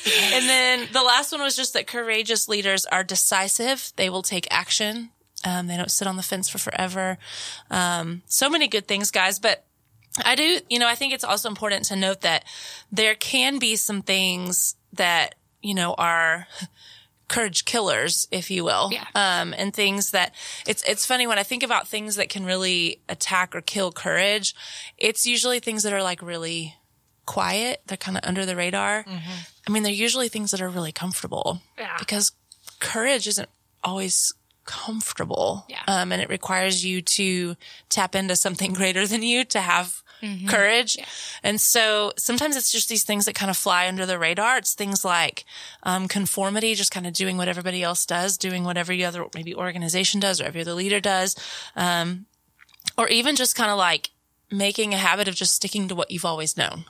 And 0.05 0.49
then 0.49 0.87
the 0.91 1.01
last 1.01 1.31
one 1.31 1.39
was 1.41 1.55
just 1.55 1.73
that 1.73 1.87
courageous 1.87 2.49
leaders 2.49 2.85
are 2.85 3.05
decisive. 3.05 3.93
They 3.95 4.09
will 4.09 4.21
take 4.21 4.45
action. 4.51 5.11
Um, 5.43 5.67
they 5.67 5.77
don't 5.77 5.91
sit 5.91 6.07
on 6.07 6.15
the 6.17 6.23
fence 6.23 6.49
for 6.49 6.57
forever. 6.57 7.17
Um, 7.69 8.21
so 8.25 8.49
many 8.49 8.67
good 8.67 8.87
things, 8.87 9.11
guys. 9.11 9.39
But 9.39 9.65
I 10.25 10.35
do, 10.35 10.59
you 10.69 10.79
know, 10.79 10.87
I 10.87 10.95
think 10.95 11.13
it's 11.13 11.23
also 11.23 11.49
important 11.49 11.85
to 11.85 11.95
note 11.95 12.21
that 12.21 12.45
there 12.91 13.15
can 13.15 13.59
be 13.59 13.75
some 13.75 14.01
things 14.01 14.75
that, 14.93 15.35
you 15.61 15.73
know, 15.73 15.93
are 15.97 16.47
courage 17.27 17.65
killers, 17.65 18.27
if 18.31 18.51
you 18.51 18.63
will. 18.63 18.89
Yeah. 18.91 19.05
Um, 19.15 19.53
and 19.57 19.73
things 19.73 20.11
that 20.11 20.35
it's, 20.67 20.83
it's 20.83 21.05
funny 21.05 21.25
when 21.25 21.39
I 21.39 21.43
think 21.43 21.63
about 21.63 21.87
things 21.87 22.15
that 22.17 22.29
can 22.29 22.45
really 22.45 23.01
attack 23.09 23.55
or 23.55 23.61
kill 23.61 23.91
courage, 23.91 24.53
it's 24.97 25.25
usually 25.25 25.59
things 25.59 25.83
that 25.83 25.93
are 25.93 26.03
like 26.03 26.21
really 26.21 26.75
quiet. 27.25 27.81
They're 27.87 27.97
kind 27.97 28.17
of 28.17 28.23
under 28.25 28.45
the 28.45 28.55
radar. 28.55 29.05
I 29.67 29.71
mean, 29.71 29.83
they're 29.83 29.91
usually 29.91 30.27
things 30.29 30.51
that 30.51 30.61
are 30.61 30.69
really 30.69 30.91
comfortable 30.91 31.61
Yeah. 31.77 31.95
because 31.97 32.33
courage 32.79 33.27
isn't 33.27 33.49
always 33.83 34.33
comfortable. 34.65 35.65
Yeah. 35.69 35.81
Um, 35.87 36.11
and 36.11 36.21
it 36.21 36.29
requires 36.29 36.85
you 36.85 37.01
to 37.01 37.55
tap 37.89 38.15
into 38.15 38.35
something 38.35 38.73
greater 38.79 39.07
than 39.07 39.23
you 39.23 39.43
to 39.45 39.61
have 39.61 40.03
courage. 40.47 40.97
And 41.43 41.59
so 41.59 42.13
sometimes 42.17 42.55
it's 42.55 42.71
just 42.71 42.87
these 42.87 43.03
things 43.03 43.25
that 43.25 43.35
kind 43.35 43.49
of 43.49 43.57
fly 43.57 43.87
under 43.87 44.05
the 44.05 44.17
radar. 44.17 44.57
It's 44.57 44.73
things 44.73 45.03
like, 45.03 45.43
um, 45.83 46.07
conformity, 46.07 46.75
just 46.75 46.91
kind 46.91 47.05
of 47.05 47.13
doing 47.13 47.35
what 47.35 47.49
everybody 47.49 47.83
else 47.83 48.05
does, 48.05 48.37
doing 48.37 48.63
what 48.63 48.77
every 48.77 49.03
other 49.03 49.25
maybe 49.35 49.53
organization 49.53 50.19
does 50.19 50.39
or 50.39 50.45
every 50.45 50.61
other 50.61 50.73
leader 50.73 51.01
does. 51.01 51.35
Um, 51.75 52.25
or 52.97 53.07
even 53.09 53.35
just 53.35 53.55
kind 53.55 53.71
of 53.71 53.77
like 53.77 54.11
making 54.53 54.93
a 54.93 54.97
habit 54.97 55.27
of 55.27 55.35
just 55.35 55.53
sticking 55.53 55.87
to 55.87 55.95
what 55.95 56.11
you've 56.11 56.25
always 56.25 56.55
known. 56.55 56.85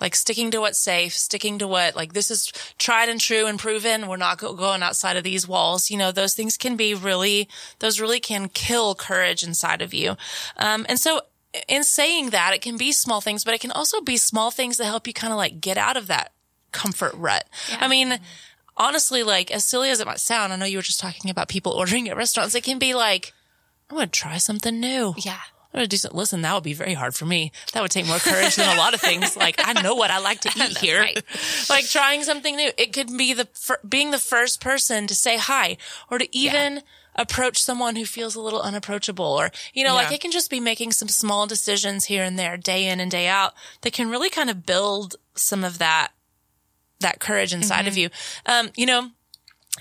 Like 0.00 0.14
sticking 0.14 0.50
to 0.50 0.60
what's 0.60 0.78
safe, 0.78 1.14
sticking 1.14 1.58
to 1.58 1.66
what, 1.66 1.96
like 1.96 2.12
this 2.12 2.30
is 2.30 2.52
tried 2.78 3.08
and 3.08 3.20
true 3.20 3.46
and 3.46 3.58
proven. 3.58 4.06
We're 4.06 4.16
not 4.16 4.38
go- 4.38 4.54
going 4.54 4.82
outside 4.82 5.16
of 5.16 5.24
these 5.24 5.48
walls. 5.48 5.90
You 5.90 5.98
know, 5.98 6.12
those 6.12 6.34
things 6.34 6.56
can 6.56 6.76
be 6.76 6.94
really, 6.94 7.48
those 7.78 8.00
really 8.00 8.20
can 8.20 8.48
kill 8.48 8.94
courage 8.94 9.42
inside 9.42 9.82
of 9.82 9.94
you. 9.94 10.16
Um, 10.56 10.86
and 10.88 10.98
so 10.98 11.22
in 11.68 11.84
saying 11.84 12.30
that, 12.30 12.54
it 12.54 12.62
can 12.62 12.76
be 12.76 12.92
small 12.92 13.20
things, 13.20 13.44
but 13.44 13.54
it 13.54 13.60
can 13.60 13.72
also 13.72 14.00
be 14.00 14.16
small 14.16 14.50
things 14.50 14.76
that 14.76 14.84
help 14.84 15.06
you 15.06 15.12
kind 15.12 15.32
of 15.32 15.36
like 15.36 15.60
get 15.60 15.78
out 15.78 15.96
of 15.96 16.06
that 16.06 16.32
comfort 16.72 17.12
rut. 17.14 17.48
I 17.78 17.88
mean, 17.88 18.20
honestly, 18.76 19.22
like 19.22 19.50
as 19.50 19.64
silly 19.64 19.90
as 19.90 20.00
it 20.00 20.06
might 20.06 20.20
sound, 20.20 20.52
I 20.52 20.56
know 20.56 20.66
you 20.66 20.78
were 20.78 20.82
just 20.82 21.00
talking 21.00 21.30
about 21.30 21.48
people 21.48 21.72
ordering 21.76 22.08
at 22.08 22.16
restaurants. 22.16 22.54
It 22.54 22.64
can 22.64 22.78
be 22.78 22.94
like, 22.94 23.32
I'm 23.88 23.96
going 23.96 24.08
to 24.08 24.12
try 24.12 24.38
something 24.38 24.78
new. 24.78 25.14
Yeah. 25.18 25.40
I'm 25.72 25.78
gonna 25.78 25.86
do 25.86 25.96
some, 25.96 26.12
listen, 26.14 26.42
that 26.42 26.52
would 26.54 26.64
be 26.64 26.74
very 26.74 26.94
hard 26.94 27.14
for 27.14 27.26
me. 27.26 27.52
That 27.72 27.82
would 27.82 27.92
take 27.92 28.06
more 28.06 28.18
courage 28.18 28.56
than 28.56 28.74
a 28.74 28.78
lot 28.78 28.92
of 28.92 29.00
things. 29.00 29.36
Like, 29.36 29.56
I 29.58 29.80
know 29.80 29.94
what 29.94 30.10
I 30.10 30.18
like 30.18 30.40
to 30.40 30.52
eat 30.56 30.78
here. 30.78 31.00
right. 31.00 31.22
Like 31.70 31.88
trying 31.88 32.24
something 32.24 32.56
new. 32.56 32.70
It 32.76 32.92
could 32.92 33.16
be 33.16 33.32
the, 33.34 33.48
fir- 33.52 33.78
being 33.88 34.10
the 34.10 34.18
first 34.18 34.60
person 34.60 35.06
to 35.06 35.14
say 35.14 35.36
hi 35.38 35.76
or 36.10 36.18
to 36.18 36.36
even 36.36 36.82
approach 37.14 37.62
someone 37.62 37.94
who 37.96 38.04
feels 38.04 38.34
a 38.34 38.40
little 38.40 38.60
unapproachable 38.60 39.24
or, 39.24 39.50
you 39.72 39.84
know, 39.84 39.94
like 39.94 40.12
it 40.12 40.20
can 40.20 40.32
just 40.32 40.50
be 40.50 40.58
making 40.60 40.90
some 40.92 41.08
small 41.08 41.46
decisions 41.46 42.06
here 42.06 42.24
and 42.24 42.38
there, 42.38 42.56
day 42.56 42.86
in 42.88 42.98
and 42.98 43.10
day 43.10 43.28
out 43.28 43.52
that 43.82 43.92
can 43.92 44.10
really 44.10 44.30
kind 44.30 44.50
of 44.50 44.66
build 44.66 45.16
some 45.34 45.62
of 45.62 45.78
that, 45.78 46.08
that 47.00 47.20
courage 47.20 47.52
inside 47.54 47.86
of 47.86 47.96
you. 47.96 48.10
Um, 48.46 48.70
you 48.76 48.86
know, 48.86 49.10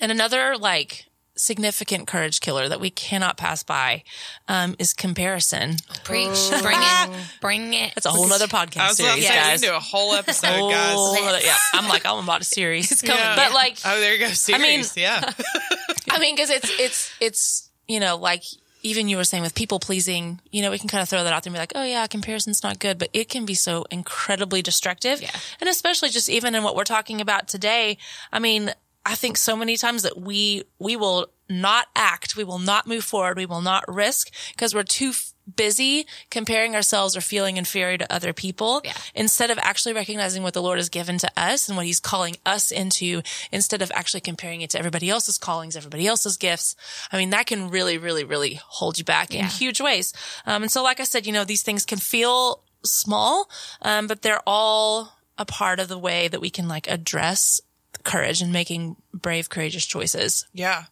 and 0.02 0.12
another 0.12 0.56
like 0.58 1.06
significant 1.40 2.08
courage 2.08 2.40
killer 2.42 2.68
that 2.70 2.80
we 2.80 2.90
cannot 2.90 3.38
pass 3.38 3.64
by, 3.64 4.04
um, 4.48 4.76
is 4.80 4.94
comparison. 4.94 5.78
Preach. 6.04 6.50
Bring 6.62 6.78
it. 6.80 7.10
Bring 7.42 7.74
it. 7.74 7.94
That's 7.96 8.06
a 8.06 8.12
whole 8.12 8.32
other 8.32 8.46
I 8.46 8.48
podcast 8.66 8.88
was 8.90 8.98
series, 8.98 9.28
say, 9.28 9.34
guys. 9.34 9.62
do 9.62 9.74
a 9.76 9.80
whole 9.80 10.14
episode, 10.14 10.48
Whole 10.48 10.72
guys. 10.72 11.28
other- 11.28 11.40
yeah, 11.46 11.56
I'm 11.74 11.88
like, 11.90 12.06
I'm 12.06 12.24
about 12.24 12.42
a 12.42 12.46
series. 12.46 13.04
Yeah. 13.04 13.36
But 13.36 13.54
like, 13.54 13.78
oh, 13.86 14.00
there 14.00 14.14
you 14.14 14.20
go. 14.20 14.28
Series. 14.30 14.62
mean- 14.96 15.04
yeah. 15.04 15.32
I 16.12 16.20
mean, 16.20 16.36
cause 16.38 16.50
it's, 16.50 16.70
it's, 16.80 17.12
it's, 17.20 17.70
you 17.88 18.00
know, 18.00 18.18
like 18.18 18.44
even 18.82 19.10
you 19.10 19.18
were 19.18 19.24
saying 19.26 19.44
with 19.44 19.56
people 19.56 19.80
pleasing, 19.80 20.40
you 20.52 20.62
know, 20.62 20.72
we 20.72 20.80
can 20.80 20.88
kind 20.88 21.02
of 21.02 21.10
throw 21.10 21.24
that 21.24 21.34
out 21.34 21.44
there 21.44 21.50
and 21.50 21.56
be 21.56 21.60
like, 21.60 21.74
oh 21.76 21.84
yeah, 21.84 22.08
comparison's 22.08 22.64
not 22.64 22.80
good, 22.80 22.98
but 22.98 23.10
it 23.14 23.28
can 23.30 23.46
be 23.46 23.54
so 23.54 23.86
incredibly 23.92 24.62
destructive. 24.62 25.22
Yeah. 25.22 25.32
And 25.60 25.70
especially 25.70 26.10
just 26.10 26.30
even 26.30 26.56
in 26.56 26.64
what 26.64 26.76
we're 26.76 26.84
talking 26.86 27.20
about 27.20 27.48
today. 27.48 27.98
I 28.32 28.40
mean, 28.40 28.72
I 29.06 29.16
think 29.16 29.38
so 29.38 29.56
many 29.56 29.78
times 29.78 30.04
that 30.04 30.20
we, 30.20 30.64
we 30.78 30.96
will 30.96 31.28
not 31.50 31.88
act. 31.96 32.36
We 32.36 32.44
will 32.44 32.60
not 32.60 32.86
move 32.86 33.04
forward. 33.04 33.38
We 33.38 33.46
will 33.46 33.62
not 33.62 33.84
risk 33.88 34.30
because 34.52 34.76
we're 34.76 34.84
too 34.84 35.10
f- 35.10 35.34
busy 35.56 36.06
comparing 36.30 36.76
ourselves 36.76 37.18
or 37.18 37.22
feeling 37.22 37.58
inferior 37.58 37.98
to 37.98 38.14
other 38.14 38.34
people 38.34 38.82
Yeah. 38.84 38.94
instead 39.16 39.50
of 39.50 39.58
actually 39.60 39.94
recognizing 39.94 40.44
what 40.44 40.54
the 40.54 40.62
Lord 40.62 40.78
has 40.78 40.90
given 40.90 41.18
to 41.18 41.32
us 41.36 41.68
and 41.68 41.76
what 41.76 41.88
he's 41.88 42.00
calling 42.00 42.36
us 42.46 42.70
into 42.70 43.24
instead 43.52 43.82
of 43.82 43.92
actually 43.96 44.22
comparing 44.22 44.62
it 44.62 44.70
to 44.72 44.78
everybody 44.78 45.10
else's 45.10 45.40
callings, 45.40 45.76
everybody 45.76 46.06
else's 46.06 46.38
gifts. 46.38 46.76
I 47.12 47.18
mean, 47.18 47.32
that 47.32 47.48
can 47.48 47.72
really, 47.72 47.98
really, 47.98 48.24
really 48.26 48.60
hold 48.64 49.00
you 49.00 49.04
back 49.06 49.34
in 49.34 49.46
huge 49.46 49.82
ways. 49.82 50.14
Um, 50.46 50.62
and 50.62 50.72
so, 50.72 50.84
like 50.84 51.00
I 51.00 51.04
said, 51.04 51.26
you 51.26 51.34
know, 51.34 51.46
these 51.46 51.64
things 51.64 51.84
can 51.84 51.98
feel 51.98 52.62
small, 52.84 53.50
um, 53.82 54.06
but 54.06 54.22
they're 54.22 54.44
all 54.46 55.14
a 55.38 55.46
part 55.46 55.80
of 55.80 55.88
the 55.88 55.98
way 55.98 56.28
that 56.28 56.42
we 56.42 56.52
can 56.52 56.68
like 56.68 56.88
address 56.88 57.60
courage 58.04 58.42
and 58.42 58.52
making 58.54 58.96
brave, 59.14 59.50
courageous 59.50 59.86
choices. 59.86 60.46
Yeah. 60.54 60.84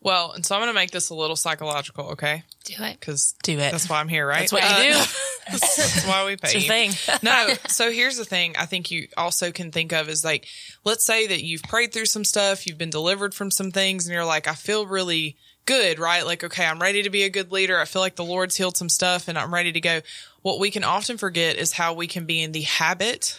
Well, 0.00 0.30
and 0.32 0.46
so 0.46 0.54
I'm 0.54 0.60
going 0.60 0.70
to 0.70 0.74
make 0.74 0.92
this 0.92 1.10
a 1.10 1.14
little 1.14 1.34
psychological, 1.34 2.10
okay? 2.10 2.44
Do 2.64 2.74
it. 2.84 3.00
Because 3.00 3.34
Do 3.42 3.54
it. 3.54 3.72
That's 3.72 3.88
why 3.88 3.98
I'm 3.98 4.06
here, 4.08 4.26
right? 4.26 4.48
That's 4.48 4.52
what 4.52 4.62
Uh, 4.62 4.78
you 4.82 4.92
do. 4.92 4.98
That's 5.50 6.06
why 6.06 6.24
we 6.24 6.36
pay 6.36 6.40
It's 6.44 6.54
your 6.54 6.62
you. 6.62 6.68
thing. 6.92 7.18
no. 7.24 7.48
So 7.68 7.90
here's 7.90 8.16
the 8.16 8.24
thing 8.24 8.54
I 8.56 8.66
think 8.66 8.90
you 8.92 9.08
also 9.16 9.50
can 9.50 9.72
think 9.72 9.92
of 9.92 10.08
is 10.08 10.24
like, 10.24 10.46
let's 10.84 11.04
say 11.04 11.26
that 11.26 11.42
you've 11.42 11.62
prayed 11.64 11.92
through 11.92 12.04
some 12.06 12.24
stuff, 12.24 12.66
you've 12.66 12.78
been 12.78 12.90
delivered 12.90 13.34
from 13.34 13.50
some 13.50 13.72
things, 13.72 14.06
and 14.06 14.14
you're 14.14 14.24
like, 14.24 14.46
I 14.46 14.52
feel 14.54 14.86
really 14.86 15.36
good, 15.64 15.98
right? 15.98 16.24
Like, 16.24 16.44
okay, 16.44 16.64
I'm 16.64 16.80
ready 16.80 17.02
to 17.02 17.10
be 17.10 17.24
a 17.24 17.30
good 17.30 17.50
leader. 17.50 17.78
I 17.80 17.84
feel 17.84 18.00
like 18.00 18.14
the 18.16 18.24
Lord's 18.24 18.56
healed 18.56 18.76
some 18.76 18.88
stuff 18.88 19.26
and 19.28 19.36
I'm 19.36 19.52
ready 19.52 19.72
to 19.72 19.80
go. 19.80 20.00
What 20.42 20.60
we 20.60 20.70
can 20.70 20.84
often 20.84 21.18
forget 21.18 21.56
is 21.56 21.72
how 21.72 21.92
we 21.92 22.06
can 22.06 22.24
be 22.24 22.40
in 22.40 22.52
the 22.52 22.62
habit 22.62 23.38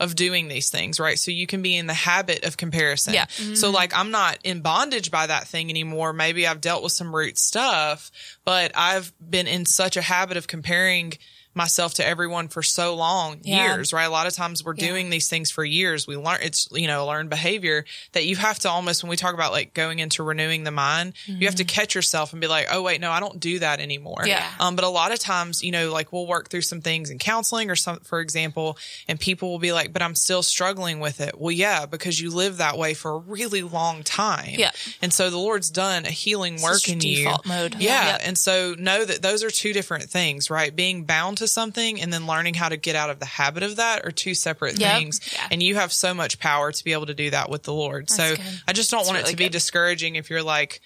of 0.00 0.14
doing 0.14 0.48
these 0.48 0.70
things, 0.70 1.00
right? 1.00 1.18
So 1.18 1.30
you 1.30 1.46
can 1.46 1.62
be 1.62 1.76
in 1.76 1.86
the 1.86 1.94
habit 1.94 2.44
of 2.44 2.56
comparison. 2.56 3.14
Yeah. 3.14 3.26
So 3.26 3.44
mm-hmm. 3.44 3.74
like 3.74 3.96
I'm 3.96 4.10
not 4.10 4.38
in 4.44 4.60
bondage 4.60 5.10
by 5.10 5.26
that 5.26 5.48
thing 5.48 5.70
anymore. 5.70 6.12
Maybe 6.12 6.46
I've 6.46 6.60
dealt 6.60 6.82
with 6.82 6.92
some 6.92 7.14
root 7.14 7.38
stuff, 7.38 8.10
but 8.44 8.72
I've 8.74 9.12
been 9.18 9.46
in 9.46 9.66
such 9.66 9.96
a 9.96 10.02
habit 10.02 10.36
of 10.36 10.46
comparing 10.46 11.14
myself 11.54 11.94
to 11.94 12.06
everyone 12.06 12.48
for 12.48 12.62
so 12.62 12.94
long, 12.94 13.38
Yeah. 13.42 13.74
years, 13.74 13.92
right? 13.92 14.04
A 14.04 14.10
lot 14.10 14.26
of 14.26 14.32
times 14.32 14.64
we're 14.64 14.72
doing 14.72 15.10
these 15.10 15.28
things 15.28 15.50
for 15.50 15.64
years. 15.64 16.06
We 16.06 16.16
learn 16.16 16.38
it's, 16.42 16.66
you 16.72 16.86
know, 16.86 17.06
learned 17.06 17.28
behavior 17.30 17.84
that 18.12 18.24
you 18.24 18.36
have 18.36 18.58
to 18.60 18.70
almost, 18.70 19.02
when 19.02 19.10
we 19.10 19.16
talk 19.16 19.34
about 19.34 19.52
like 19.52 19.74
going 19.74 19.98
into 19.98 20.22
renewing 20.22 20.64
the 20.64 20.70
mind, 20.70 21.12
you 21.26 21.46
have 21.46 21.56
to 21.56 21.64
catch 21.64 21.94
yourself 21.94 22.32
and 22.32 22.40
be 22.40 22.46
like, 22.46 22.68
oh, 22.70 22.80
wait, 22.82 23.00
no, 23.00 23.10
I 23.10 23.20
don't 23.20 23.38
do 23.38 23.58
that 23.58 23.80
anymore. 23.80 24.22
Yeah. 24.24 24.48
Um, 24.58 24.76
but 24.76 24.84
a 24.84 24.88
lot 24.88 25.12
of 25.12 25.18
times, 25.18 25.62
you 25.62 25.72
know, 25.72 25.92
like 25.92 26.12
we'll 26.12 26.26
work 26.26 26.48
through 26.48 26.62
some 26.62 26.80
things 26.80 27.10
in 27.10 27.18
counseling 27.18 27.70
or 27.70 27.76
some, 27.76 28.00
for 28.00 28.20
example, 28.20 28.78
and 29.06 29.20
people 29.20 29.50
will 29.50 29.58
be 29.58 29.72
like, 29.72 29.92
but 29.92 30.00
I'm 30.00 30.14
still 30.14 30.42
struggling 30.42 31.00
with 31.00 31.20
it. 31.20 31.38
Well, 31.38 31.52
yeah, 31.52 31.84
because 31.86 32.18
you 32.20 32.30
live 32.30 32.56
that 32.58 32.78
way 32.78 32.94
for 32.94 33.12
a 33.12 33.18
really 33.18 33.62
long 33.62 34.02
time. 34.04 34.54
Yeah. 34.56 34.70
And 35.02 35.12
so 35.12 35.28
the 35.28 35.38
Lord's 35.38 35.70
done 35.70 36.06
a 36.06 36.10
healing 36.10 36.62
work 36.62 36.74
just 36.74 36.88
in 36.88 37.00
you. 37.00 37.16
default 37.24 37.44
mode. 37.46 37.74
Yeah. 37.78 38.12
Yep. 38.12 38.20
And 38.24 38.38
so 38.38 38.74
know 38.78 39.04
that 39.04 39.20
those 39.20 39.44
are 39.44 39.50
two 39.50 39.72
different 39.74 40.04
things, 40.04 40.48
right? 40.50 40.74
Being 40.74 41.04
bound 41.04 41.41
to 41.42 41.48
something 41.48 42.00
and 42.00 42.12
then 42.12 42.26
learning 42.26 42.54
how 42.54 42.68
to 42.70 42.76
get 42.78 42.96
out 42.96 43.10
of 43.10 43.18
the 43.20 43.26
habit 43.26 43.62
of 43.62 43.76
that 43.76 44.04
are 44.06 44.10
two 44.10 44.34
separate 44.34 44.80
Yep. 44.80 44.98
things. 44.98 45.20
Yeah. 45.32 45.48
And 45.52 45.62
you 45.62 45.74
have 45.74 45.92
so 45.92 46.14
much 46.14 46.38
power 46.40 46.72
to 46.72 46.84
be 46.84 46.92
able 46.94 47.06
to 47.06 47.14
do 47.14 47.30
that 47.30 47.50
with 47.50 47.62
the 47.64 47.74
Lord. 47.74 48.08
so 48.10 48.34
good. 48.36 48.44
I 48.66 48.72
just 48.72 48.90
don't 48.90 49.06
want 49.06 49.18
it 49.18 49.20
really 49.22 49.32
to 49.32 49.36
be 49.36 49.48
discouraging 49.50 50.16
if 50.16 50.30
you're 50.30 50.42
like, 50.42 50.80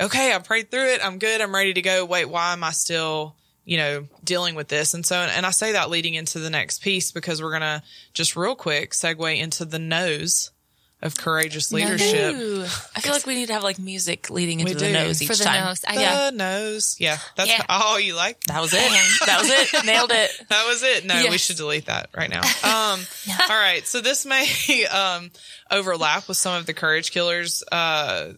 okay, 0.00 0.32
I 0.32 0.38
prayed 0.38 0.70
through 0.70 0.92
it. 0.94 1.04
I'm 1.04 1.18
good. 1.18 1.40
I'm 1.40 1.54
ready 1.54 1.74
to 1.74 1.82
go. 1.82 2.04
Wait, 2.04 2.26
why 2.26 2.52
am 2.52 2.62
I 2.62 2.70
still, 2.70 3.34
you 3.64 3.76
know, 3.76 4.06
dealing 4.22 4.54
with 4.54 4.68
this? 4.68 4.94
And 4.94 5.04
so, 5.04 5.16
and 5.16 5.44
I 5.44 5.50
say 5.50 5.72
that 5.72 5.90
leading 5.90 6.14
into 6.14 6.38
the 6.38 6.50
next 6.50 6.80
piece 6.82 7.10
because 7.10 7.42
we're 7.42 7.50
going 7.50 7.60
to 7.62 7.82
just 8.14 8.36
real 8.36 8.54
quick 8.54 8.92
segue 8.92 9.36
into 9.38 9.64
the 9.64 9.78
nose 9.80 10.51
of 11.02 11.16
courageous 11.16 11.72
leadership. 11.72 12.34
Ooh. 12.36 12.62
I 12.62 13.00
feel 13.00 13.12
like 13.12 13.26
we 13.26 13.34
need 13.34 13.46
to 13.46 13.52
have 13.54 13.62
like 13.64 13.78
music 13.78 14.30
leading 14.30 14.60
into 14.60 14.74
We 14.74 14.78
the 14.80 14.86
do. 14.86 14.92
nose 14.92 15.20
each 15.20 15.28
For 15.28 15.34
the 15.34 15.44
time. 15.44 15.64
nose. 15.64 15.84
I 15.86 15.96
The 15.96 16.00
yeah. 16.00 16.30
nose. 16.32 16.96
Yeah. 17.00 17.18
That's 17.36 17.50
Yeah. 17.50 17.64
all 17.68 17.98
you 18.08 18.14
like. 18.14 18.40
That 18.44 18.60
was 18.62 18.72
it. 18.72 18.78
that 19.26 19.40
was 19.40 19.50
it. 19.50 19.84
Nailed 19.84 20.12
it. 20.12 20.30
That 20.48 20.64
was 20.66 20.82
it. 20.82 21.04
No, 21.04 21.26
we 21.28 21.38
should 21.38 21.56
delete 21.56 21.86
that 21.86 22.10
right 22.16 22.30
now. 22.30 22.42
Um, 22.64 23.00
all 23.48 23.56
right. 23.58 23.86
So 23.86 24.00
this 24.00 24.24
may 24.24 24.46
um, 24.86 25.30
overlap 25.70 26.28
with 26.28 26.36
some 26.36 26.54
of 26.54 26.66
the 26.66 26.72
courage 26.74 27.10
killers 27.10 27.62
uh, 27.70 28.28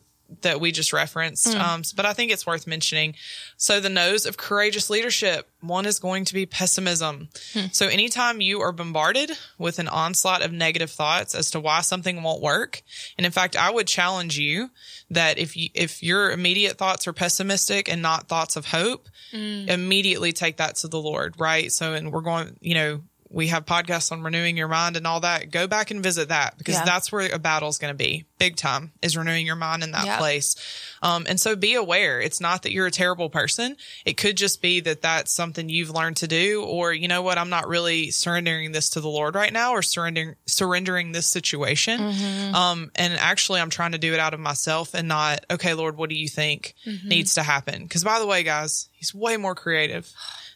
that 0.43 0.61
we 0.61 0.73
just 0.73 0.93
referenced. 0.93 1.49
Mm. 1.49 1.61
Um, 1.61 1.83
but 1.97 2.07
I 2.07 2.13
think 2.13 2.33
it's 2.33 2.47
worth 2.47 2.67
mentioning. 2.67 3.15
So 3.57 3.81
the 3.81 3.89
nose 3.89 4.27
of 4.27 4.37
courageous 4.37 4.91
leadership, 4.91 5.49
one 5.61 5.87
is 5.87 5.99
going 5.99 6.25
to 6.27 6.35
be 6.35 6.47
pessimism. 6.47 7.29
Hmm. 7.53 7.67
So 7.73 7.89
anytime 7.89 8.41
you 8.41 8.61
are 8.61 8.73
bombarded 8.73 9.33
with 9.59 9.79
an 9.79 9.89
onslaught 9.89 10.43
of 10.43 10.53
negative 10.53 10.91
thoughts 10.91 11.35
as 11.35 11.51
to 11.53 11.61
why 11.61 11.81
something 11.81 12.23
won't 12.23 12.43
work, 12.43 12.83
and 13.17 13.25
in 13.25 13.33
fact, 13.33 13.57
I 13.57 13.71
would 13.71 13.87
challenge 13.87 14.39
you 14.39 14.71
that 15.11 15.39
if 15.39 15.57
you, 15.57 15.69
if 15.75 16.03
your 16.03 16.31
immediate 16.31 16.79
thoughts 16.79 17.07
are 17.07 17.13
pessimistic 17.13 17.89
and 17.89 18.03
not 18.03 18.29
thoughts 18.29 18.57
of 18.57 18.67
hope, 18.67 19.09
hmm. 19.31 19.69
immediately 19.69 20.33
take 20.33 20.59
that 20.59 20.77
to 20.77 20.89
the 20.89 21.01
Lord, 21.01 21.35
right? 21.39 21.71
So, 21.73 21.95
and 21.95 22.13
we're 22.13 22.21
going, 22.21 22.57
you 22.61 22.75
know, 22.75 23.03
we 23.35 23.49
have 23.49 23.67
podcasts 23.67 24.13
on 24.13 24.23
renewing 24.23 24.57
your 24.57 24.69
mind 24.69 24.97
and 24.97 25.07
all 25.07 25.21
that. 25.21 25.51
Go 25.51 25.67
back 25.67 25.91
and 25.91 26.03
visit 26.03 26.29
that 26.29 26.57
because 26.57 26.77
Yeah. 26.77 26.85
that's 26.85 27.11
where 27.11 27.31
a 27.33 27.39
battle's 27.39 27.79
going 27.79 27.93
to 27.93 27.97
be 27.99 28.25
big 28.39 28.57
time 28.57 28.93
is 29.03 29.17
renewing 29.17 29.47
your 29.47 29.57
mind 29.57 29.83
in 29.83 29.91
that 29.93 30.05
Yeah. 30.07 30.19
place. 30.19 30.55
Um, 31.03 31.27
and 31.29 31.41
so 31.41 31.57
be 31.57 31.75
aware. 31.75 32.21
It's 32.21 32.41
not 32.41 32.63
that 32.63 32.73
you're 32.73 32.87
a 32.87 32.91
terrible 32.91 33.31
person. 33.31 33.77
It 34.05 34.17
could 34.17 34.37
just 34.37 34.61
be 34.63 34.81
that 34.81 35.03
that's 35.03 35.35
something 35.35 35.69
you've 35.69 35.91
learned 35.91 36.19
to 36.19 36.27
do, 36.29 36.63
or 36.63 36.93
you 36.93 37.09
know 37.09 37.23
what? 37.23 37.37
I'm 37.39 37.49
not 37.51 37.67
really 37.69 38.11
surrendering 38.11 38.73
this 38.73 38.91
to 38.91 39.01
the 39.01 39.09
Lord 39.09 39.35
right 39.35 39.53
now 39.53 39.73
or 39.73 39.83
surrendering, 39.83 40.37
surrendering 40.47 41.13
this 41.13 41.27
situation. 41.27 42.01
Mm-hmm. 42.01 42.55
Um, 42.55 42.91
and 42.95 43.15
actually 43.15 43.61
I'm 43.61 43.71
trying 43.71 43.93
to 43.93 43.99
do 43.99 44.15
it 44.15 44.21
out 44.21 44.35
of 44.35 44.41
myself 44.41 44.95
and 44.95 45.09
not, 45.09 45.45
okay, 45.51 45.75
Lord, 45.75 45.97
what 45.97 46.09
do 46.11 46.17
you 46.17 46.29
think 46.29 46.75
Mm-hmm. 46.87 47.09
needs 47.09 47.35
to 47.35 47.43
happen? 47.43 47.89
Cause 47.89 48.05
by 48.05 48.19
the 48.19 48.27
way, 48.27 48.43
guys, 48.43 48.89
he's 48.93 49.15
way 49.15 49.37
more 49.37 49.55
creative 49.55 50.11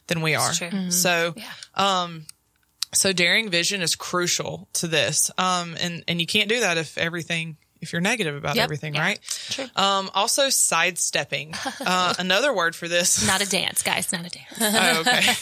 than 0.09 0.21
we 0.23 0.35
are. 0.35 0.51
Mm-hmm. 0.51 0.91
So, 0.91 1.35
um, 1.75 2.27
so 2.93 3.13
daring 3.13 3.51
vision 3.51 3.83
is 3.83 3.97
crucial 3.97 4.69
to 4.75 4.87
this. 4.87 5.31
Um, 5.39 5.77
and, 5.81 6.05
and 6.09 6.21
you 6.21 6.27
can't 6.27 6.49
do 6.49 6.61
that 6.61 6.79
if 6.79 6.97
everything, 6.99 7.57
if 7.81 7.93
you're 7.93 8.01
negative 8.01 8.35
about 8.37 8.57
Yep. 8.57 8.65
everything, 8.65 8.95
right? 8.95 9.19
Um, 9.77 10.11
also 10.15 10.49
sidestepping. 10.49 11.55
Uh, 11.81 12.13
another 12.19 12.53
word 12.53 12.75
for 12.77 12.87
this. 12.89 13.27
Not 13.27 13.41
a 13.41 13.49
dance, 13.49 13.83
guys. 13.83 14.13
Not 14.13 14.27
a 14.27 14.31
dance. 14.31 14.47
oh, 14.61 15.01
okay. 15.01 15.33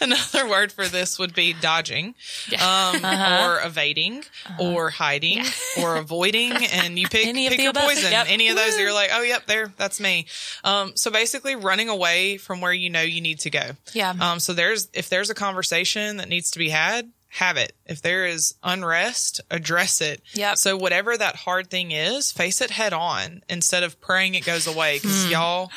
another 0.00 0.48
word 0.48 0.70
for 0.72 0.86
this 0.86 1.18
would 1.18 1.34
be 1.34 1.52
dodging, 1.54 2.14
um, 2.54 3.04
Uh-huh. 3.04 3.46
or 3.48 3.66
evading, 3.66 4.24
or 4.58 4.90
hiding, 4.90 5.44
or 5.80 5.96
avoiding. 5.96 6.52
And 6.66 6.98
you 6.98 7.08
pick, 7.08 7.26
Any 7.26 7.46
of 7.46 7.52
pick 7.52 7.60
your 7.60 7.70
above. 7.70 7.84
poison. 7.84 8.10
Yep. 8.10 8.26
Any 8.28 8.48
of 8.48 8.56
those 8.56 8.78
you're 8.78 8.92
like, 8.92 9.10
oh, 9.12 9.22
yep, 9.22 9.46
there, 9.46 9.72
that's 9.76 10.00
me. 10.00 10.26
Um, 10.64 10.92
so 10.96 11.10
basically 11.10 11.54
running 11.56 11.88
away 11.88 12.36
from 12.38 12.60
where 12.60 12.72
you 12.72 12.90
know 12.90 13.02
you 13.02 13.20
need 13.20 13.40
to 13.40 13.50
go. 13.50 13.70
Yeah. 13.92 14.14
Um, 14.20 14.40
so 14.40 14.52
there's, 14.52 14.88
if 14.92 15.08
there's 15.08 15.30
a 15.30 15.34
conversation 15.34 16.18
that 16.18 16.28
needs 16.28 16.50
to 16.52 16.58
be 16.58 16.68
had, 16.70 17.10
have 17.30 17.56
it. 17.56 17.72
If 17.86 18.00
there 18.02 18.26
is 18.26 18.54
unrest, 18.62 19.40
address 19.50 20.00
it. 20.00 20.22
Yeah. 20.32 20.54
So 20.54 20.76
whatever 20.76 21.16
that 21.16 21.36
hard 21.36 21.68
thing 21.70 21.90
is, 21.92 22.32
face 22.32 22.60
it 22.60 22.70
head 22.70 22.92
on 22.92 23.42
instead 23.48 23.82
of 23.82 24.00
praying 24.00 24.34
it 24.34 24.44
goes 24.44 24.66
away. 24.66 24.98
Cause 25.00 25.24
Hmm. 25.26 25.30
y'all, 25.32 25.70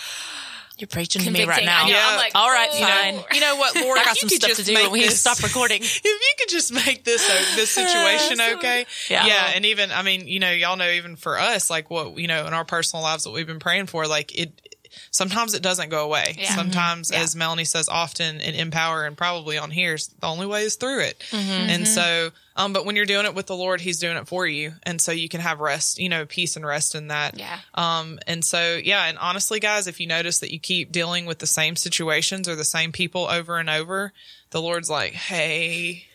You're 0.78 0.88
preaching 0.88 1.22
to 1.24 1.30
me 1.30 1.44
right 1.46 1.64
now. 1.64 1.86
Yeah. 1.86 2.04
I'm 2.10 2.18
like, 2.18 2.32
All 2.34 2.50
right, 2.50 2.70
oh. 2.72 2.78
you 2.80 2.86
fine. 2.86 3.16
know, 3.18 3.24
you 3.34 3.40
know 3.42 3.56
what, 3.58 3.76
Lord, 3.76 4.00
I 4.00 4.04
got 4.06 4.18
some 4.18 4.30
stuff 4.30 4.54
to 4.56 4.64
do 4.64 4.74
make 4.74 4.84
when 4.84 4.92
we 4.94 5.02
this- 5.04 5.20
stop 5.20 5.44
recording. 5.44 5.82
if 5.84 6.04
you 6.04 6.34
could 6.40 6.50
just 6.50 6.74
make 6.74 7.04
this 7.04 7.22
o- 7.30 7.56
this 7.56 7.70
situation 7.80 8.42
okay, 8.42 8.86
Yeah. 9.08 9.28
yeah, 9.28 9.52
and 9.54 9.66
even 9.68 9.92
I 9.92 10.02
mean, 10.02 10.28
you 10.28 10.40
know, 10.40 10.50
y'all 10.52 10.78
know 10.78 10.90
even 10.90 11.18
for 11.18 11.38
us, 11.38 11.70
like 11.70 11.92
what 11.92 12.18
you 12.18 12.28
know 12.28 12.48
in 12.48 12.54
our 12.54 12.66
personal 12.66 13.04
lives, 13.04 13.26
what 13.28 13.36
we've 13.36 13.46
been 13.46 13.60
praying 13.60 13.88
for, 13.88 14.08
like 14.08 14.34
it. 14.36 14.54
Sometimes 15.12 15.54
it 15.54 15.62
doesn't 15.62 15.90
go 15.90 16.04
away. 16.06 16.36
Yeah. 16.38 16.46
Mm-hmm. 16.46 16.56
Sometimes, 16.56 17.12
Yeah. 17.12 17.22
as 17.22 17.36
Melanie 17.36 17.66
says 17.66 17.90
often 17.90 18.40
in 18.40 18.56
Empower 18.56 19.06
and 19.06 19.18
probably 19.18 19.58
on 19.58 19.72
here, 19.72 19.98
the 20.20 20.28
only 20.28 20.46
way 20.46 20.64
is 20.64 20.76
through 20.76 21.02
it. 21.02 21.24
Mm-hmm. 21.32 21.52
And 21.52 21.84
mm-hmm. 21.84 21.94
so, 21.94 22.32
um, 22.66 22.74
but 22.74 22.86
when 22.86 22.96
you're 22.96 23.06
doing 23.06 23.26
it 23.26 23.34
with 23.36 23.48
the 23.48 23.56
Lord, 23.56 23.82
He's 23.82 24.00
doing 24.00 24.18
it 24.18 24.28
for 24.28 24.46
you, 24.46 24.74
and 24.84 25.00
so 25.02 25.12
you 25.12 25.30
can 25.30 25.42
have 25.42 25.60
rest, 25.60 26.00
you 26.00 26.10
know, 26.10 26.26
peace 26.26 26.56
and 26.56 26.66
rest 26.66 26.96
in 26.96 27.08
that. 27.10 27.38
Yeah. 27.38 27.60
Um, 27.74 28.20
and 28.28 28.44
so, 28.44 28.80
yeah, 28.84 29.06
and 29.08 29.18
honestly, 29.18 29.60
guys, 29.60 29.88
if 29.88 30.00
you 30.00 30.08
notice 30.08 30.40
that 30.40 30.52
you 30.52 30.60
keep 30.60 30.92
dealing 30.92 31.26
with 31.26 31.40
the 31.40 31.48
same 31.48 31.76
situations 31.76 32.48
or 32.48 32.56
the 32.56 32.64
same 32.66 32.92
people 32.92 33.26
over 33.28 33.58
and 33.58 33.70
over, 33.70 34.14
the 34.52 34.62
Lord's 34.62 34.90
like, 34.90 35.14
hey, 35.14 36.06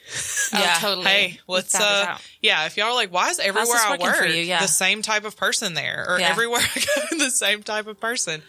Yeah. 0.53 0.75
Oh, 0.77 0.81
totally. 0.81 1.07
hey, 1.07 1.41
let's, 1.49 1.75
Let's 1.75 1.85
uh, 1.85 2.19
yeah, 2.41 2.67
if 2.67 2.77
y'all 2.77 2.87
are 2.89 2.95
like, 2.95 3.13
why 3.13 3.31
is 3.31 3.39
everywhere 3.41 3.77
I 3.77 3.97
work 4.01 4.29
you? 4.29 4.35
Yeah. 4.43 4.61
the 4.61 4.69
same 4.69 5.03
type 5.03 5.25
of 5.25 5.37
person 5.37 5.75
there 5.75 6.05
or 6.09 6.21
Yeah. 6.21 6.29
everywhere 6.29 6.61
I 6.77 6.85
go, 7.11 7.19
the 7.19 7.31
same 7.31 7.63
type 7.63 7.87
of 7.87 7.99
person? 8.01 8.43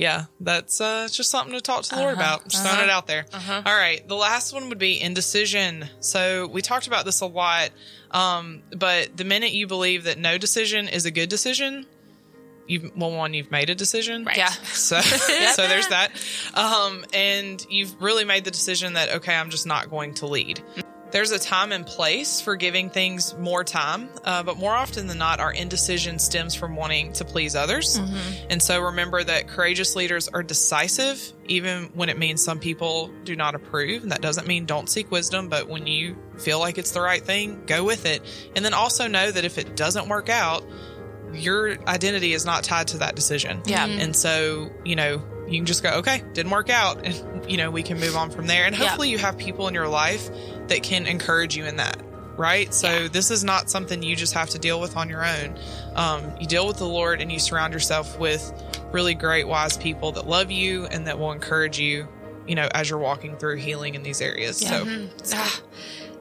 Yeah, 0.00 0.24
that's 0.40 0.80
uh, 0.80 1.08
just 1.12 1.30
something 1.30 1.52
to 1.52 1.60
talk 1.60 1.82
to 1.82 1.90
the 1.90 1.96
Lord 2.00 2.14
Uh-huh. 2.16 2.22
about. 2.38 2.48
Just 2.48 2.64
throwing 2.64 2.82
it 2.84 2.88
out 2.90 3.06
there. 3.06 3.26
All 3.34 3.62
right, 3.76 4.06
the 4.08 4.14
last 4.16 4.52
one 4.54 4.70
would 4.70 4.78
be 4.78 4.98
indecision. 4.98 5.84
So 6.00 6.46
we 6.46 6.62
talked 6.62 6.86
about 6.86 7.04
this 7.04 7.20
a 7.20 7.26
lot, 7.26 7.68
um, 8.10 8.62
but 8.74 9.14
the 9.16 9.24
minute 9.24 9.52
you 9.52 9.66
believe 9.66 10.04
that 10.04 10.16
no 10.18 10.38
decision 10.38 10.88
is 10.88 11.04
a 11.04 11.10
good 11.10 11.28
decision, 11.28 11.84
you've 12.66 12.90
well, 12.96 13.10
one, 13.12 13.34
you've 13.34 13.50
made 13.50 13.68
a 13.68 13.74
decision, 13.74 14.24
Right. 14.24 14.38
Yeah. 14.38 14.48
so, 14.62 15.00
so 15.02 15.68
there's 15.68 15.88
that. 15.88 16.10
Um, 16.54 17.04
and 17.12 17.64
you've 17.68 18.00
really 18.00 18.24
made 18.24 18.44
the 18.44 18.50
decision 18.50 18.94
that, 18.94 19.10
okay, 19.16 19.34
I'm 19.34 19.50
just 19.50 19.66
not 19.66 19.90
going 19.90 20.14
to 20.14 20.26
lead. 20.26 20.62
There's 21.12 21.32
a 21.32 21.38
time 21.38 21.72
and 21.72 21.84
place 21.84 22.40
for 22.40 22.54
giving 22.56 22.88
things 22.90 23.34
more 23.36 23.64
time, 23.64 24.08
uh, 24.24 24.42
but 24.44 24.56
more 24.58 24.72
often 24.72 25.06
than 25.08 25.18
not, 25.18 25.40
our 25.40 25.52
indecision 25.52 26.18
stems 26.18 26.54
from 26.54 26.76
wanting 26.76 27.12
to 27.14 27.24
please 27.24 27.56
others. 27.56 28.00
And 28.48 28.62
so 28.62 28.80
remember 28.80 29.22
that 29.22 29.48
courageous 29.48 29.96
leaders 29.96 30.28
are 30.28 30.42
decisive, 30.42 31.20
even 31.46 31.90
when 31.94 32.08
it 32.10 32.18
means 32.18 32.44
some 32.44 32.60
people 32.60 33.10
do 33.24 33.34
not 33.34 33.54
approve. 33.54 34.02
And 34.02 34.12
that 34.12 34.20
doesn't 34.20 34.46
mean 34.46 34.66
don't 34.66 34.88
seek 34.88 35.10
wisdom, 35.10 35.48
but 35.48 35.68
when 35.68 35.86
you 35.86 36.16
feel 36.38 36.60
like 36.60 36.78
it's 36.78 36.92
the 36.92 37.00
right 37.00 37.22
thing, 37.22 37.64
go 37.66 37.82
with 37.84 38.06
it. 38.06 38.22
And 38.54 38.64
then 38.64 38.72
also 38.74 39.08
know 39.08 39.30
that 39.30 39.44
if 39.44 39.58
it 39.58 39.74
doesn't 39.76 40.08
work 40.08 40.28
out, 40.28 40.64
your 41.32 41.78
identity 41.88 42.32
is 42.32 42.44
not 42.44 42.64
tied 42.64 42.88
to 42.88 42.98
that 42.98 43.14
decision. 43.14 43.62
Yeah. 43.64 43.86
And 43.86 44.14
so, 44.16 44.70
you 44.84 44.96
know, 44.96 45.22
you 45.48 45.58
can 45.58 45.66
just 45.66 45.82
go, 45.82 45.90
okay, 45.98 46.22
didn't 46.32 46.50
work 46.52 46.70
out. 46.70 47.04
And, 47.40 47.50
you 47.50 47.56
know, 47.56 47.70
we 47.70 47.82
can 47.82 47.98
move 47.98 48.16
on 48.16 48.30
from 48.30 48.46
there. 48.46 48.66
And 48.66 48.76
Yeah. 48.76 48.84
hopefully 48.86 49.08
you 49.10 49.18
have 49.18 49.38
people 49.38 49.66
in 49.66 49.74
your 49.74 49.88
life 49.88 50.28
that 50.70 50.82
can 50.82 51.06
encourage 51.06 51.56
you 51.56 51.66
in 51.66 51.76
that. 51.76 52.00
Right. 52.36 52.72
So 52.72 53.06
this 53.08 53.30
is 53.30 53.44
not 53.44 53.68
something 53.68 54.02
you 54.02 54.16
just 54.16 54.32
have 54.32 54.48
to 54.50 54.58
deal 54.58 54.80
with 54.80 54.96
on 54.96 55.10
your 55.10 55.26
own. 55.26 55.58
Um, 55.94 56.32
you 56.40 56.46
deal 56.46 56.66
with 56.66 56.78
the 56.78 56.86
Lord 56.86 57.20
and 57.20 57.30
you 57.30 57.38
surround 57.38 57.74
yourself 57.74 58.18
with 58.18 58.50
really 58.92 59.14
great, 59.14 59.46
wise 59.46 59.76
people 59.76 60.12
that 60.12 60.26
love 60.26 60.50
you 60.50 60.86
and 60.86 61.06
that 61.06 61.18
will 61.18 61.32
encourage 61.32 61.78
you, 61.78 62.08
you 62.46 62.54
know, 62.54 62.66
as 62.72 62.88
you're 62.88 62.98
walking 62.98 63.36
through 63.36 63.56
healing 63.56 63.94
in 63.94 64.02
these 64.02 64.22
areas. 64.22 64.56
So 64.56 64.86
Ah, 65.34 65.60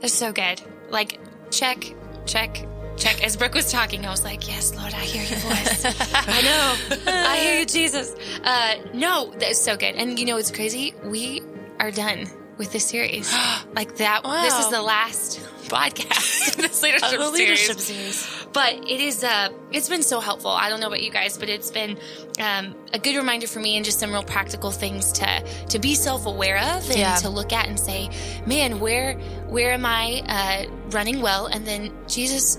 that's 0.02 0.14
so 0.14 0.34
good. 0.34 0.62
Like, 0.90 1.20
check, 1.52 1.86
check, 2.26 2.66
check. 2.98 3.24
As 3.24 3.38
Brooke 3.38 3.54
was 3.54 3.72
talking, 3.72 4.06
I 4.06 4.10
was 4.10 4.26
like, 4.26 4.46
yes, 4.46 4.76
Lord, 4.76 4.94
I 4.94 5.06
hear 5.06 5.24
your 5.24 5.40
voice. 5.40 5.86
I 6.14 6.42
know. 6.42 7.12
I 7.14 7.38
hear 7.38 7.60
you, 7.60 7.66
Jesus. 7.66 8.14
Uh, 8.44 8.76
no, 8.94 9.32
that's 9.38 9.62
so 9.62 9.78
good. 9.78 9.96
And 9.96 10.20
you 10.20 10.26
know, 10.26 10.36
it's 10.36 10.52
crazy. 10.52 10.94
We 11.06 11.42
are 11.80 11.92
done 11.92 12.26
with 12.60 12.72
this 12.72 12.86
series. 12.86 13.34
like 13.76 13.95
that. 13.98 14.22
This 14.24 14.60
is 14.60 14.69
the 14.69 14.82
last 14.84 15.39
podcast 15.69 16.56
in 16.58 16.62
this 16.63 16.82
leadership, 16.84 17.10
the 17.19 17.30
leadership 17.32 17.80
series. 17.80 18.15
series. 18.15 18.48
But 18.54 18.74
it 18.76 19.00
is, 19.00 19.24
uh, 19.24 19.50
it's 19.72 19.88
been 19.89 20.02
so 20.04 20.19
helpful. 20.19 20.50
I 20.52 20.69
don't 20.69 20.80
know 20.80 20.88
about 20.88 21.02
you 21.04 21.12
guys, 21.12 21.38
but 21.38 21.50
it's 21.50 21.69
been 21.72 21.98
um, 22.39 22.76
a 22.93 23.00
good 23.00 23.15
reminder 23.15 23.45
for 23.48 23.60
me 23.60 23.76
and 23.78 23.86
just 23.86 24.00
some 24.00 24.12
real 24.12 24.24
practical 24.24 24.72
things 24.72 25.12
to 25.13 25.43
to 25.69 25.80
be 25.80 25.93
self 25.95 26.26
aware 26.26 26.58
of 26.58 26.89
and 26.89 26.98
Yeah. 27.00 27.15
to 27.17 27.30
look 27.30 27.54
at 27.54 27.67
and 27.67 27.80
say, 27.80 28.10
man, 28.45 28.80
where 28.80 29.13
where 29.48 29.72
am 29.72 29.86
I 29.86 30.22
uh, 30.28 30.89
running 30.89 31.22
well? 31.22 31.45
And 31.45 31.65
then 31.65 31.91
Jesus, 32.08 32.58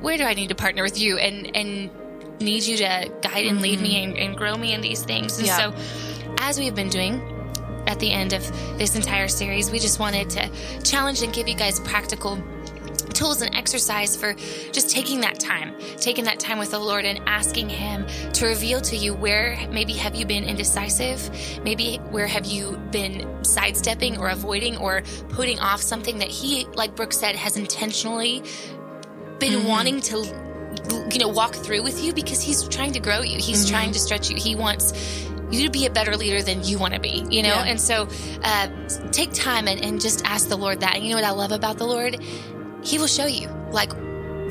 where 0.00 0.16
do 0.16 0.24
I 0.24 0.34
need 0.34 0.48
to 0.50 0.54
partner 0.54 0.82
with 0.84 0.98
you 1.00 1.18
and 1.18 1.54
and 1.56 1.90
need 2.40 2.62
you 2.64 2.76
to 2.78 3.10
guide 3.22 3.46
and 3.46 3.60
lead 3.60 3.80
me 3.80 4.02
and, 4.02 4.16
and 4.16 4.36
grow 4.36 4.54
me 4.56 4.72
in 4.72 4.80
these 4.80 5.02
things? 5.02 5.38
And 5.38 5.48
Mm-hmm. 5.48 5.72
Yeah. 5.72 6.26
so, 6.28 6.34
as 6.38 6.58
we 6.58 6.66
have 6.66 6.74
been 6.76 6.88
doing 6.88 7.20
at 7.86 7.98
the 7.98 8.10
end 8.10 8.32
of 8.32 8.42
this 8.78 8.96
entire 8.96 9.28
series, 9.28 9.70
we 9.70 9.78
just 9.78 9.98
wanted 9.98 10.30
to 10.30 10.50
challenge 10.82 11.22
and 11.22 11.32
give 11.32 11.48
you 11.48 11.54
guys 11.54 11.80
practical 11.80 12.42
tools 13.12 13.42
and 13.42 13.54
exercise 13.54 14.16
for 14.16 14.34
just 14.72 14.90
taking 14.90 15.20
that 15.20 15.38
time, 15.38 15.74
taking 15.96 16.24
that 16.24 16.40
time 16.40 16.58
with 16.58 16.70
the 16.70 16.78
Lord 16.78 17.04
and 17.04 17.20
asking 17.26 17.68
Him 17.68 18.06
to 18.32 18.46
reveal 18.46 18.80
to 18.82 18.96
you 18.96 19.14
where 19.14 19.58
maybe 19.70 19.92
have 19.94 20.14
you 20.14 20.26
been 20.26 20.44
indecisive, 20.44 21.30
maybe 21.62 21.96
where 22.10 22.26
have 22.26 22.46
you 22.46 22.76
been 22.90 23.44
sidestepping 23.44 24.18
or 24.18 24.28
avoiding 24.28 24.76
or 24.76 25.02
putting 25.28 25.58
off 25.60 25.80
something 25.80 26.18
that 26.18 26.28
He, 26.28 26.66
like 26.74 26.96
Brooke 26.96 27.12
said, 27.12 27.36
has 27.36 27.56
intentionally 27.56 28.42
been 29.38 29.52
mm-hmm. 29.52 29.68
wanting 29.68 30.00
to 30.00 30.42
you 31.12 31.18
know 31.18 31.28
walk 31.28 31.54
through 31.54 31.82
with 31.82 32.02
you 32.02 32.12
because 32.12 32.40
he's 32.40 32.66
trying 32.68 32.92
to 32.92 33.00
grow 33.00 33.20
you. 33.20 33.38
He's 33.38 33.64
mm-hmm. 33.64 33.74
trying 33.74 33.92
to 33.92 33.98
stretch 33.98 34.30
you. 34.30 34.36
He 34.36 34.54
wants 34.54 34.92
you 35.52 35.64
to 35.64 35.70
be 35.70 35.86
a 35.86 35.90
better 35.90 36.16
leader 36.16 36.42
than 36.42 36.64
you 36.64 36.78
want 36.78 36.94
to 36.94 37.00
be 37.00 37.24
you 37.30 37.42
know? 37.42 37.48
Yeah. 37.48 37.64
and 37.64 37.80
so 37.80 38.08
uh, 38.42 38.68
take 39.10 39.32
time 39.32 39.68
and, 39.68 39.82
and 39.84 40.00
just 40.00 40.24
ask 40.24 40.48
the 40.48 40.56
lord 40.56 40.80
that. 40.80 40.94
And 40.94 41.04
you 41.04 41.10
know 41.10 41.16
what 41.16 41.24
i 41.24 41.30
love 41.30 41.52
about 41.52 41.78
the 41.78 41.86
lord? 41.86 42.20
He 42.82 42.98
will 42.98 43.06
show 43.06 43.26
you 43.26 43.48
like 43.70 43.92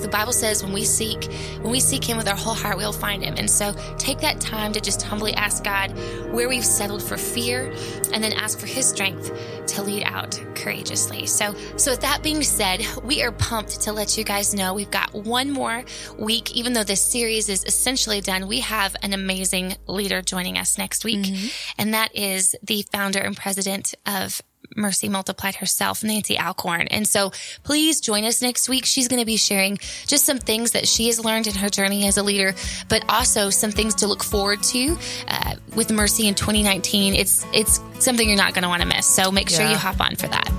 The 0.01 0.07
Bible 0.07 0.33
says 0.33 0.63
when 0.63 0.73
we 0.73 0.83
seek, 0.83 1.25
when 1.61 1.71
we 1.71 1.79
seek 1.79 2.03
Him 2.03 2.17
with 2.17 2.27
our 2.27 2.35
whole 2.35 2.53
heart, 2.53 2.77
we'll 2.77 2.91
find 2.91 3.23
Him. 3.23 3.35
And 3.37 3.49
so 3.49 3.73
take 3.97 4.19
that 4.19 4.39
time 4.39 4.73
to 4.73 4.79
just 4.79 5.01
humbly 5.01 5.33
ask 5.33 5.63
God 5.63 5.91
where 6.31 6.49
we've 6.49 6.65
settled 6.65 7.03
for 7.03 7.17
fear 7.17 7.73
and 8.13 8.23
then 8.23 8.33
ask 8.33 8.59
for 8.59 8.67
His 8.67 8.87
strength 8.87 9.31
to 9.67 9.81
lead 9.81 10.03
out 10.03 10.41
courageously. 10.55 11.25
So, 11.25 11.55
so 11.77 11.91
with 11.91 12.01
that 12.01 12.23
being 12.23 12.43
said, 12.43 12.85
we 13.03 13.21
are 13.23 13.31
pumped 13.31 13.81
to 13.81 13.93
let 13.93 14.17
you 14.17 14.23
guys 14.23 14.53
know 14.53 14.73
we've 14.73 14.91
got 14.91 15.13
one 15.13 15.51
more 15.51 15.83
week, 16.17 16.55
even 16.55 16.73
though 16.73 16.83
this 16.83 17.01
series 17.01 17.49
is 17.49 17.63
essentially 17.65 18.21
done. 18.21 18.47
We 18.47 18.59
have 18.61 18.95
an 19.01 19.13
amazing 19.13 19.75
leader 19.87 20.21
joining 20.21 20.57
us 20.57 20.77
next 20.77 21.03
week, 21.05 21.25
mm-hmm. 21.25 21.47
and 21.77 21.93
that 21.93 22.15
is 22.15 22.55
the 22.63 22.83
founder 22.91 23.19
and 23.19 23.35
president 23.35 23.93
of 24.05 24.41
Mercy 24.75 25.09
Multiplied 25.09 25.55
herself, 25.55 26.03
Nancy 26.03 26.37
Alcorn. 26.37 26.87
And 26.87 27.07
so 27.07 27.31
please 27.63 28.01
join 28.01 28.23
us 28.23 28.41
next 28.41 28.69
week. 28.69 28.85
She's 28.85 29.07
going 29.07 29.19
to 29.19 29.25
be 29.25 29.37
sharing 29.37 29.77
just 30.07 30.25
some 30.25 30.37
things 30.37 30.71
that 30.71 30.87
she 30.87 31.07
has 31.07 31.23
learned 31.23 31.47
in 31.47 31.55
her 31.55 31.69
journey 31.69 32.07
as 32.07 32.17
a 32.17 32.23
leader, 32.23 32.53
but 32.89 33.03
also 33.09 33.49
some 33.49 33.71
things 33.71 33.95
to 33.95 34.07
look 34.07 34.23
forward 34.23 34.63
to 34.63 34.97
uh, 35.27 35.55
with 35.75 35.91
Mercy 35.91 36.27
in 36.27 36.35
2019. 36.35 37.15
It's, 37.15 37.45
it's 37.53 37.79
something 37.99 38.27
you're 38.27 38.37
not 38.37 38.53
going 38.53 38.63
to 38.63 38.69
want 38.69 38.81
to 38.81 38.87
miss. 38.87 39.05
So 39.05 39.31
make 39.31 39.49
sure 39.49 39.61
yeah. 39.61 39.71
you 39.71 39.77
hop 39.77 39.99
on 39.99 40.15
for 40.15 40.27
that. 40.27 40.49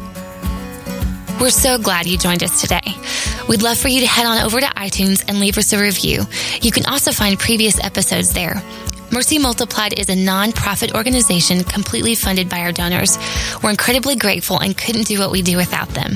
We're 1.40 1.50
so 1.50 1.76
glad 1.76 2.06
you 2.06 2.18
joined 2.18 2.44
us 2.44 2.60
today. 2.60 2.80
We'd 3.48 3.62
love 3.62 3.76
for 3.76 3.88
you 3.88 4.00
to 4.02 4.06
head 4.06 4.26
on 4.26 4.44
over 4.44 4.60
to 4.60 4.66
iTunes 4.66 5.24
and 5.26 5.40
leave 5.40 5.58
us 5.58 5.72
a 5.72 5.82
review. 5.82 6.22
You 6.60 6.70
can 6.70 6.86
also 6.86 7.10
find 7.10 7.36
previous 7.36 7.82
episodes 7.82 8.32
there. 8.32 8.62
Mercy 9.12 9.38
Multiplied 9.38 9.98
is 9.98 10.08
a 10.08 10.14
nonprofit 10.14 10.94
organization 10.94 11.64
completely 11.64 12.14
funded 12.14 12.48
by 12.48 12.60
our 12.60 12.72
donors. 12.72 13.18
We're 13.62 13.68
incredibly 13.68 14.16
grateful 14.16 14.58
and 14.58 14.76
couldn't 14.76 15.06
do 15.06 15.18
what 15.18 15.30
we 15.30 15.42
do 15.42 15.58
without 15.58 15.90
them. 15.90 16.12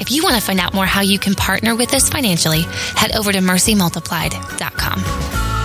If 0.00 0.10
you 0.10 0.22
want 0.22 0.36
to 0.36 0.40
find 0.40 0.58
out 0.58 0.72
more 0.72 0.86
how 0.86 1.02
you 1.02 1.18
can 1.18 1.34
partner 1.34 1.76
with 1.76 1.92
us 1.92 2.08
financially, 2.08 2.62
head 2.96 3.14
over 3.14 3.30
to 3.30 3.40
mercymultiplied.com. 3.40 5.59